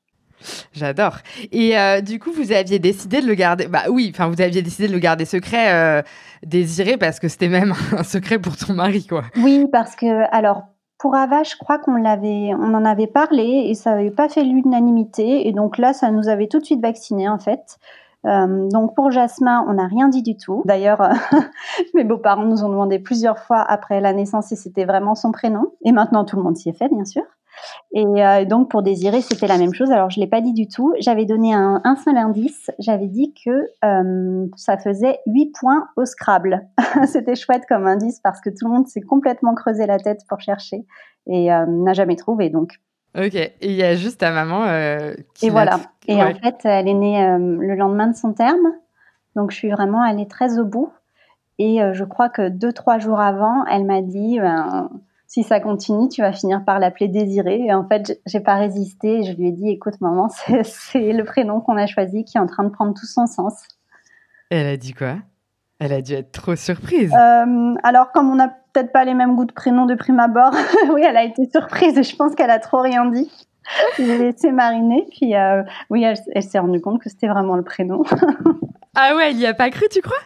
J'adore. 0.73 1.17
Et 1.51 1.77
euh, 1.77 2.01
du 2.01 2.19
coup, 2.19 2.31
vous 2.31 2.51
aviez 2.51 2.79
décidé 2.79 3.21
de 3.21 3.27
le 3.27 3.33
garder. 3.33 3.67
Bah 3.67 3.83
oui, 3.89 4.11
enfin, 4.13 4.27
vous 4.27 4.41
aviez 4.41 4.61
décidé 4.61 4.87
de 4.87 4.93
le 4.93 4.99
garder 4.99 5.25
secret, 5.25 5.73
euh, 5.73 6.01
désiré, 6.45 6.97
parce 6.97 7.19
que 7.19 7.27
c'était 7.27 7.49
même 7.49 7.73
un 7.97 8.03
secret 8.03 8.39
pour 8.39 8.57
ton 8.57 8.73
mari, 8.73 9.05
quoi. 9.05 9.23
Oui, 9.37 9.65
parce 9.71 9.95
que 9.95 10.25
alors 10.33 10.63
pour 10.99 11.15
Ava, 11.15 11.41
je 11.43 11.55
crois 11.55 11.79
qu'on 11.79 11.95
l'avait, 11.95 12.51
on 12.53 12.75
en 12.75 12.85
avait 12.85 13.07
parlé 13.07 13.65
et 13.67 13.73
ça 13.73 13.95
n'avait 13.95 14.11
pas 14.11 14.29
fait 14.29 14.43
l'unanimité. 14.43 15.47
Et 15.47 15.51
donc 15.51 15.79
là, 15.79 15.93
ça 15.93 16.11
nous 16.11 16.29
avait 16.29 16.47
tout 16.47 16.59
de 16.59 16.65
suite 16.65 16.81
vacciné 16.81 17.27
en 17.27 17.39
fait. 17.39 17.79
Euh, 18.27 18.69
donc 18.69 18.93
pour 18.93 19.09
Jasmin, 19.09 19.65
on 19.67 19.73
n'a 19.73 19.87
rien 19.87 20.09
dit 20.09 20.21
du 20.21 20.37
tout. 20.37 20.61
D'ailleurs, 20.65 21.01
mes 21.95 22.03
beaux-parents 22.03 22.45
nous 22.45 22.63
ont 22.63 22.69
demandé 22.69 22.99
plusieurs 22.99 23.39
fois 23.39 23.61
après 23.61 23.99
la 23.99 24.13
naissance 24.13 24.47
si 24.47 24.55
c'était 24.55 24.85
vraiment 24.85 25.15
son 25.15 25.31
prénom. 25.31 25.71
Et 25.83 25.91
maintenant, 25.91 26.23
tout 26.23 26.35
le 26.35 26.43
monde 26.43 26.55
s'y 26.55 26.69
est 26.69 26.77
fait, 26.77 26.89
bien 26.89 27.05
sûr. 27.05 27.23
Et 27.93 28.05
euh, 28.05 28.45
donc 28.45 28.69
pour 28.69 28.83
désirer, 28.83 29.21
c'était 29.21 29.47
la 29.47 29.57
même 29.57 29.73
chose. 29.73 29.91
Alors 29.91 30.09
je 30.09 30.19
l'ai 30.19 30.27
pas 30.27 30.41
dit 30.41 30.53
du 30.53 30.67
tout. 30.67 30.93
J'avais 30.99 31.25
donné 31.25 31.53
un, 31.53 31.81
un, 31.83 31.95
seul 31.95 32.17
indice. 32.17 32.71
J'avais 32.79 33.07
dit 33.07 33.33
que 33.45 33.67
euh, 33.83 34.47
ça 34.55 34.77
faisait 34.77 35.19
8 35.27 35.53
points 35.59 35.87
au 35.97 36.05
Scrabble. 36.05 36.67
c'était 37.07 37.35
chouette 37.35 37.63
comme 37.67 37.87
indice 37.87 38.19
parce 38.21 38.39
que 38.39 38.49
tout 38.49 38.67
le 38.67 38.71
monde 38.71 38.87
s'est 38.87 39.01
complètement 39.01 39.55
creusé 39.55 39.85
la 39.85 39.99
tête 39.99 40.21
pour 40.29 40.39
chercher 40.39 40.85
et 41.27 41.51
euh, 41.51 41.65
n'a 41.65 41.93
jamais 41.93 42.15
trouvé. 42.15 42.49
Donc. 42.49 42.79
Ok. 43.17 43.35
Et 43.35 43.53
il 43.61 43.73
y 43.73 43.83
a 43.83 43.95
juste 43.95 44.21
ta 44.21 44.31
maman. 44.31 44.65
qui 45.33 45.47
et 45.47 45.49
voilà. 45.49 45.81
Et 46.07 46.21
en 46.23 46.33
fait, 46.33 46.59
elle 46.63 46.87
est 46.87 46.93
née 46.93 47.37
le 47.37 47.75
lendemain 47.75 48.07
de 48.07 48.15
son 48.15 48.31
terme. 48.31 48.71
Donc 49.35 49.51
je 49.51 49.57
suis 49.57 49.69
vraiment 49.69 50.01
allée 50.01 50.27
très 50.27 50.59
au 50.59 50.65
bout. 50.65 50.93
Et 51.59 51.79
je 51.91 52.03
crois 52.05 52.29
que 52.29 52.47
deux 52.47 52.71
trois 52.71 52.99
jours 52.99 53.19
avant, 53.19 53.65
elle 53.65 53.83
m'a 53.83 54.01
dit. 54.01 54.39
Si 55.33 55.43
ça 55.43 55.61
continue, 55.61 56.09
tu 56.09 56.19
vas 56.19 56.33
finir 56.33 56.65
par 56.65 56.77
l'appeler 56.77 57.07
Désiré. 57.07 57.61
Et 57.61 57.73
en 57.73 57.87
fait, 57.87 58.19
j'ai 58.25 58.41
pas 58.41 58.55
résisté. 58.55 59.23
Je 59.23 59.31
lui 59.31 59.47
ai 59.47 59.51
dit, 59.53 59.69
écoute, 59.69 59.93
maman, 60.01 60.27
c'est 60.65 61.13
le 61.13 61.23
prénom 61.23 61.61
qu'on 61.61 61.77
a 61.77 61.87
choisi 61.87 62.25
qui 62.25 62.37
est 62.37 62.41
en 62.41 62.47
train 62.47 62.65
de 62.65 62.69
prendre 62.69 62.93
tout 62.93 63.05
son 63.05 63.27
sens. 63.27 63.53
Et 64.49 64.57
elle 64.57 64.67
a 64.67 64.75
dit 64.75 64.93
quoi? 64.93 65.15
Elle 65.79 65.93
a 65.93 66.01
dû 66.01 66.15
être 66.15 66.33
trop 66.33 66.57
surprise. 66.57 67.13
Euh, 67.13 67.75
alors, 67.81 68.11
comme 68.11 68.29
on 68.29 68.35
n'a 68.35 68.49
peut-être 68.73 68.91
pas 68.91 69.05
les 69.05 69.13
mêmes 69.13 69.37
goûts 69.37 69.45
de 69.45 69.53
prénom 69.53 69.85
de 69.85 69.95
prime 69.95 70.19
abord, 70.19 70.51
oui, 70.93 71.01
elle 71.07 71.15
a 71.15 71.23
été 71.23 71.49
surprise 71.49 71.97
et 71.97 72.03
je 72.03 72.13
pense 72.17 72.35
qu'elle 72.35 72.51
a 72.51 72.59
trop 72.59 72.81
rien 72.81 73.05
dit. 73.05 73.31
J'ai 73.95 74.17
laissé 74.17 74.51
mariner, 74.51 75.07
puis 75.11 75.33
euh, 75.37 75.63
oui, 75.89 76.03
elle, 76.03 76.43
s'est 76.43 76.59
rendue 76.59 76.81
compte 76.81 77.01
que 77.01 77.09
c'était 77.09 77.29
vraiment 77.29 77.55
le 77.55 77.63
prénom. 77.63 78.03
ah 78.97 79.15
ouais, 79.15 79.29
elle 79.29 79.37
y 79.37 79.45
a 79.45 79.53
pas 79.53 79.69
cru, 79.69 79.85
tu 79.89 80.01
crois? 80.01 80.19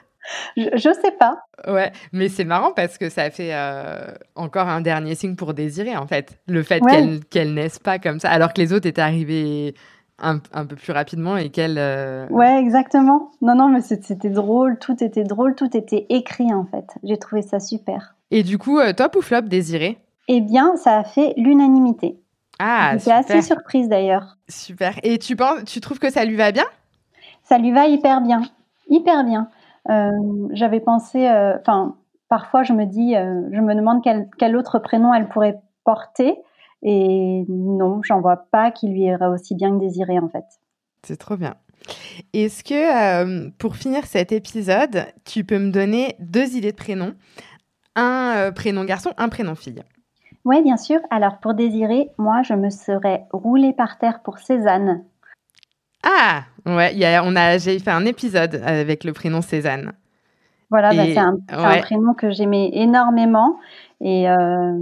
Je, 0.58 0.94
sais 1.01 1.12
pas. 1.20 1.38
Ouais, 1.67 1.91
mais 2.12 2.29
c'est 2.29 2.46
marrant 2.46 2.72
parce 2.72 2.98
que 2.98 3.10
ça 3.10 3.29
fait 3.29 3.53
euh, 3.53 4.12
encore 4.36 4.67
un 4.67 4.82
dernier 4.82 5.15
signe 5.15 5.36
pour 5.36 5.53
désirer, 5.53 5.96
en 5.96 6.08
fait. 6.08 6.39
Le 6.48 6.63
fait 6.63 6.82
qu'elle 6.82 7.24
qu'elle 7.25 7.53
naisse 7.53 7.79
pas 7.79 8.00
comme 8.00 8.20
ça, 8.20 8.29
alors 8.29 8.53
que 8.53 8.62
les 8.62 8.74
autres 8.74 8.88
étaient 8.88 9.01
arrivés 9.01 9.75
un, 10.20 10.39
un 10.53 10.65
peu 10.65 10.75
plus 10.75 10.91
rapidement 10.91 11.38
et 11.38 11.50
qu'elle. 11.50 11.77
Euh, 11.77 12.27
ouais, 12.29 12.60
exactement. 12.60 13.32
Non, 13.41 13.55
non, 13.55 13.70
mais 13.70 13.82
c'était 13.82 14.29
drôle, 14.29 14.77
tout 14.79 15.03
était 15.03 15.24
drôle, 15.24 15.55
tout 15.55 15.75
était 15.75 16.05
écrit, 16.10 16.53
en 16.53 16.65
fait. 16.65 16.86
J'ai 17.03 17.17
trouvé 17.17 17.41
ça 17.41 17.60
super. 17.60 18.15
Et 18.32 18.44
du 18.44 18.58
coup, 18.58 18.79
euh, 18.79 18.94
top 18.94 19.15
ou 19.15 19.22
flop, 19.22 19.41
désiré? 19.41 19.98
Eh 20.27 20.41
bien, 20.41 20.75
ça 20.75 20.98
a 20.98 21.03
fait 21.03 21.34
l'unanimité. 21.38 22.20
Ah, 22.60 22.98
J'étais 22.98 23.12
assez 23.12 23.41
surprise 23.41 23.89
d'ailleurs. 23.89 24.38
Super. 24.48 24.96
Et 25.03 25.17
tu 25.17 25.36
penses, 25.36 25.65
tu 25.65 25.82
trouves 25.82 26.00
que 26.00 26.10
ça 26.10 26.24
lui 26.24 26.36
va 26.36 26.51
bien? 26.51 26.65
Ça 27.44 27.58
lui 27.58 27.72
va 27.72 27.88
hyper 27.88 28.22
bien, 28.22 28.41
hyper 28.89 29.24
bien. 29.24 29.50
Euh, 29.89 30.47
j'avais 30.51 30.79
pensé, 30.79 31.27
euh, 31.27 31.57
enfin, 31.59 31.95
parfois 32.29 32.63
je 32.63 32.73
me 32.73 32.85
dis, 32.85 33.15
euh, 33.15 33.49
je 33.51 33.61
me 33.61 33.75
demande 33.75 34.01
quel, 34.03 34.29
quel, 34.37 34.55
autre 34.55 34.79
prénom 34.79 35.13
elle 35.13 35.27
pourrait 35.29 35.59
porter, 35.83 36.35
et 36.81 37.45
non, 37.47 38.01
j'en 38.03 38.21
vois 38.21 38.47
pas 38.51 38.71
qui 38.71 38.87
lui 38.87 39.01
irait 39.01 39.27
aussi 39.27 39.55
bien 39.55 39.71
que 39.71 39.79
Désiré 39.79 40.19
en 40.19 40.29
fait. 40.29 40.45
C'est 41.03 41.17
trop 41.17 41.37
bien. 41.37 41.55
Est-ce 42.33 42.63
que, 42.63 43.49
pour 43.57 43.75
finir 43.75 44.05
cet 44.05 44.31
épisode, 44.31 45.05
tu 45.23 45.43
peux 45.43 45.59
me 45.59 45.71
donner 45.71 46.15
deux 46.19 46.55
idées 46.55 46.71
de 46.71 46.77
prénoms? 46.77 47.13
Un 47.95 48.51
prénom 48.53 48.83
garçon, 48.85 49.11
un 49.17 49.29
prénom 49.29 49.53
fille. 49.53 49.83
Oui, 50.45 50.61
bien 50.61 50.77
sûr. 50.77 50.99
Alors, 51.09 51.39
pour 51.39 51.55
Désiré, 51.55 52.11
moi, 52.19 52.43
je 52.43 52.53
me 52.53 52.69
serais 52.69 53.25
roulée 53.31 53.73
par 53.73 53.97
terre 53.97 54.21
pour 54.23 54.37
Cézanne. 54.37 55.03
Ah, 56.05 56.43
ouais, 56.65 56.95
y 56.95 57.03
a, 57.03 57.24
on 57.24 57.35
a, 57.35 57.57
j'ai 57.57 57.79
fait 57.79 57.91
un 57.91 58.05
épisode 58.05 58.62
avec 58.63 59.03
le 59.03 59.12
prénom 59.12 59.41
Cézanne. 59.41 59.93
Voilà, 60.69 60.93
bah, 60.93 61.03
c'est 61.05 61.17
un, 61.17 61.38
prénom 61.81 62.13
que 62.13 62.31
j'aimais 62.31 62.69
énormément 62.74 63.57
et, 64.01 64.29
euh, 64.29 64.79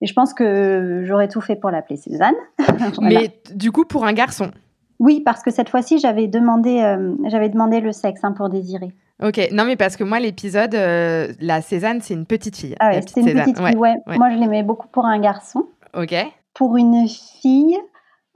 et, 0.00 0.06
je 0.06 0.12
pense 0.12 0.34
que 0.34 1.02
j'aurais 1.04 1.28
tout 1.28 1.40
fait 1.40 1.56
pour 1.56 1.70
l'appeler 1.70 1.96
Cézanne. 1.96 2.34
Mais 3.00 3.40
du 3.54 3.72
coup, 3.72 3.84
pour 3.84 4.04
un 4.04 4.12
garçon 4.12 4.50
Oui, 4.98 5.20
parce 5.24 5.42
que 5.42 5.50
cette 5.50 5.68
fois-ci, 5.68 5.98
j'avais 5.98 6.26
demandé, 6.26 6.80
euh, 6.80 7.14
j'avais 7.26 7.48
demandé 7.48 7.80
le 7.80 7.92
sexe 7.92 8.22
hein, 8.22 8.32
pour 8.32 8.48
désirer. 8.48 8.92
Ok, 9.22 9.40
non 9.52 9.64
mais 9.64 9.76
parce 9.76 9.96
que 9.96 10.02
moi 10.02 10.18
l'épisode, 10.18 10.74
euh, 10.74 11.32
la 11.40 11.62
Cézanne, 11.62 12.00
c'est 12.00 12.14
une 12.14 12.26
petite 12.26 12.56
fille. 12.56 12.74
Ah 12.80 12.90
ouais, 12.90 13.00
c'est 13.06 13.20
une 13.20 13.40
petite 13.40 13.58
fille, 13.58 13.76
ouais. 13.76 13.94
Moi 14.06 14.30
je 14.30 14.38
l'aimais 14.38 14.64
beaucoup 14.64 14.88
pour 14.88 15.06
un 15.06 15.20
garçon. 15.20 15.66
Ok. 15.96 16.14
Pour 16.52 16.76
une 16.76 17.06
fille, 17.08 17.78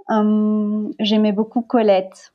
Hum, 0.09 0.93
j'aimais 0.99 1.33
beaucoup 1.33 1.63
Colette. 1.63 2.33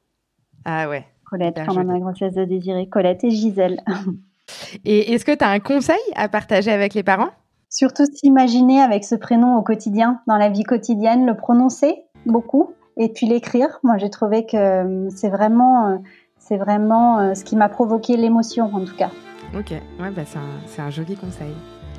Ah 0.65 0.89
ouais. 0.89 1.05
Colette, 1.29 1.59
pendant 1.65 1.83
ma 1.83 1.99
grossesse 1.99 2.35
de 2.35 2.45
désiré. 2.45 2.87
Colette 2.87 3.23
et 3.23 3.31
Gisèle. 3.31 3.81
Et 4.85 5.13
est-ce 5.13 5.25
que 5.25 5.33
tu 5.33 5.43
as 5.43 5.49
un 5.49 5.59
conseil 5.59 5.95
à 6.15 6.27
partager 6.27 6.71
avec 6.71 6.93
les 6.93 7.03
parents? 7.03 7.29
Surtout 7.69 8.05
s'imaginer 8.05 8.81
avec 8.81 9.03
ce 9.03 9.15
prénom 9.15 9.57
au 9.57 9.63
quotidien, 9.63 10.21
dans 10.27 10.37
la 10.37 10.49
vie 10.49 10.63
quotidienne, 10.63 11.25
le 11.25 11.35
prononcer 11.35 11.95
beaucoup 12.25 12.73
et 12.97 13.09
puis 13.09 13.25
l'écrire. 13.25 13.79
Moi, 13.83 13.97
j'ai 13.97 14.09
trouvé 14.09 14.45
que 14.45 14.81
hum, 14.83 15.09
c'est 15.09 15.29
vraiment, 15.29 15.87
euh, 15.87 15.97
c'est 16.37 16.57
vraiment 16.57 17.19
euh, 17.19 17.33
ce 17.33 17.43
qui 17.43 17.55
m'a 17.55 17.69
provoqué 17.69 18.17
l'émotion, 18.17 18.69
en 18.73 18.85
tout 18.85 18.95
cas. 18.95 19.09
Ok, 19.57 19.71
ouais, 19.71 20.11
bah, 20.11 20.23
c'est 20.25 20.39
un, 20.39 20.85
un, 20.85 20.89
joli 20.89 21.15
conseil. 21.15 21.53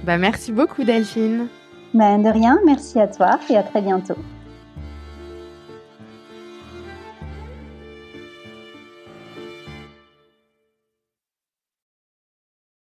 Bah, 0.04 0.18
merci 0.18 0.52
beaucoup, 0.52 0.84
Delphine. 0.84 1.46
Ben, 1.92 2.18
de 2.18 2.28
rien, 2.28 2.58
merci 2.64 3.00
à 3.00 3.06
toi 3.06 3.38
et 3.48 3.56
à 3.56 3.62
très 3.62 3.80
bientôt. 3.80 4.16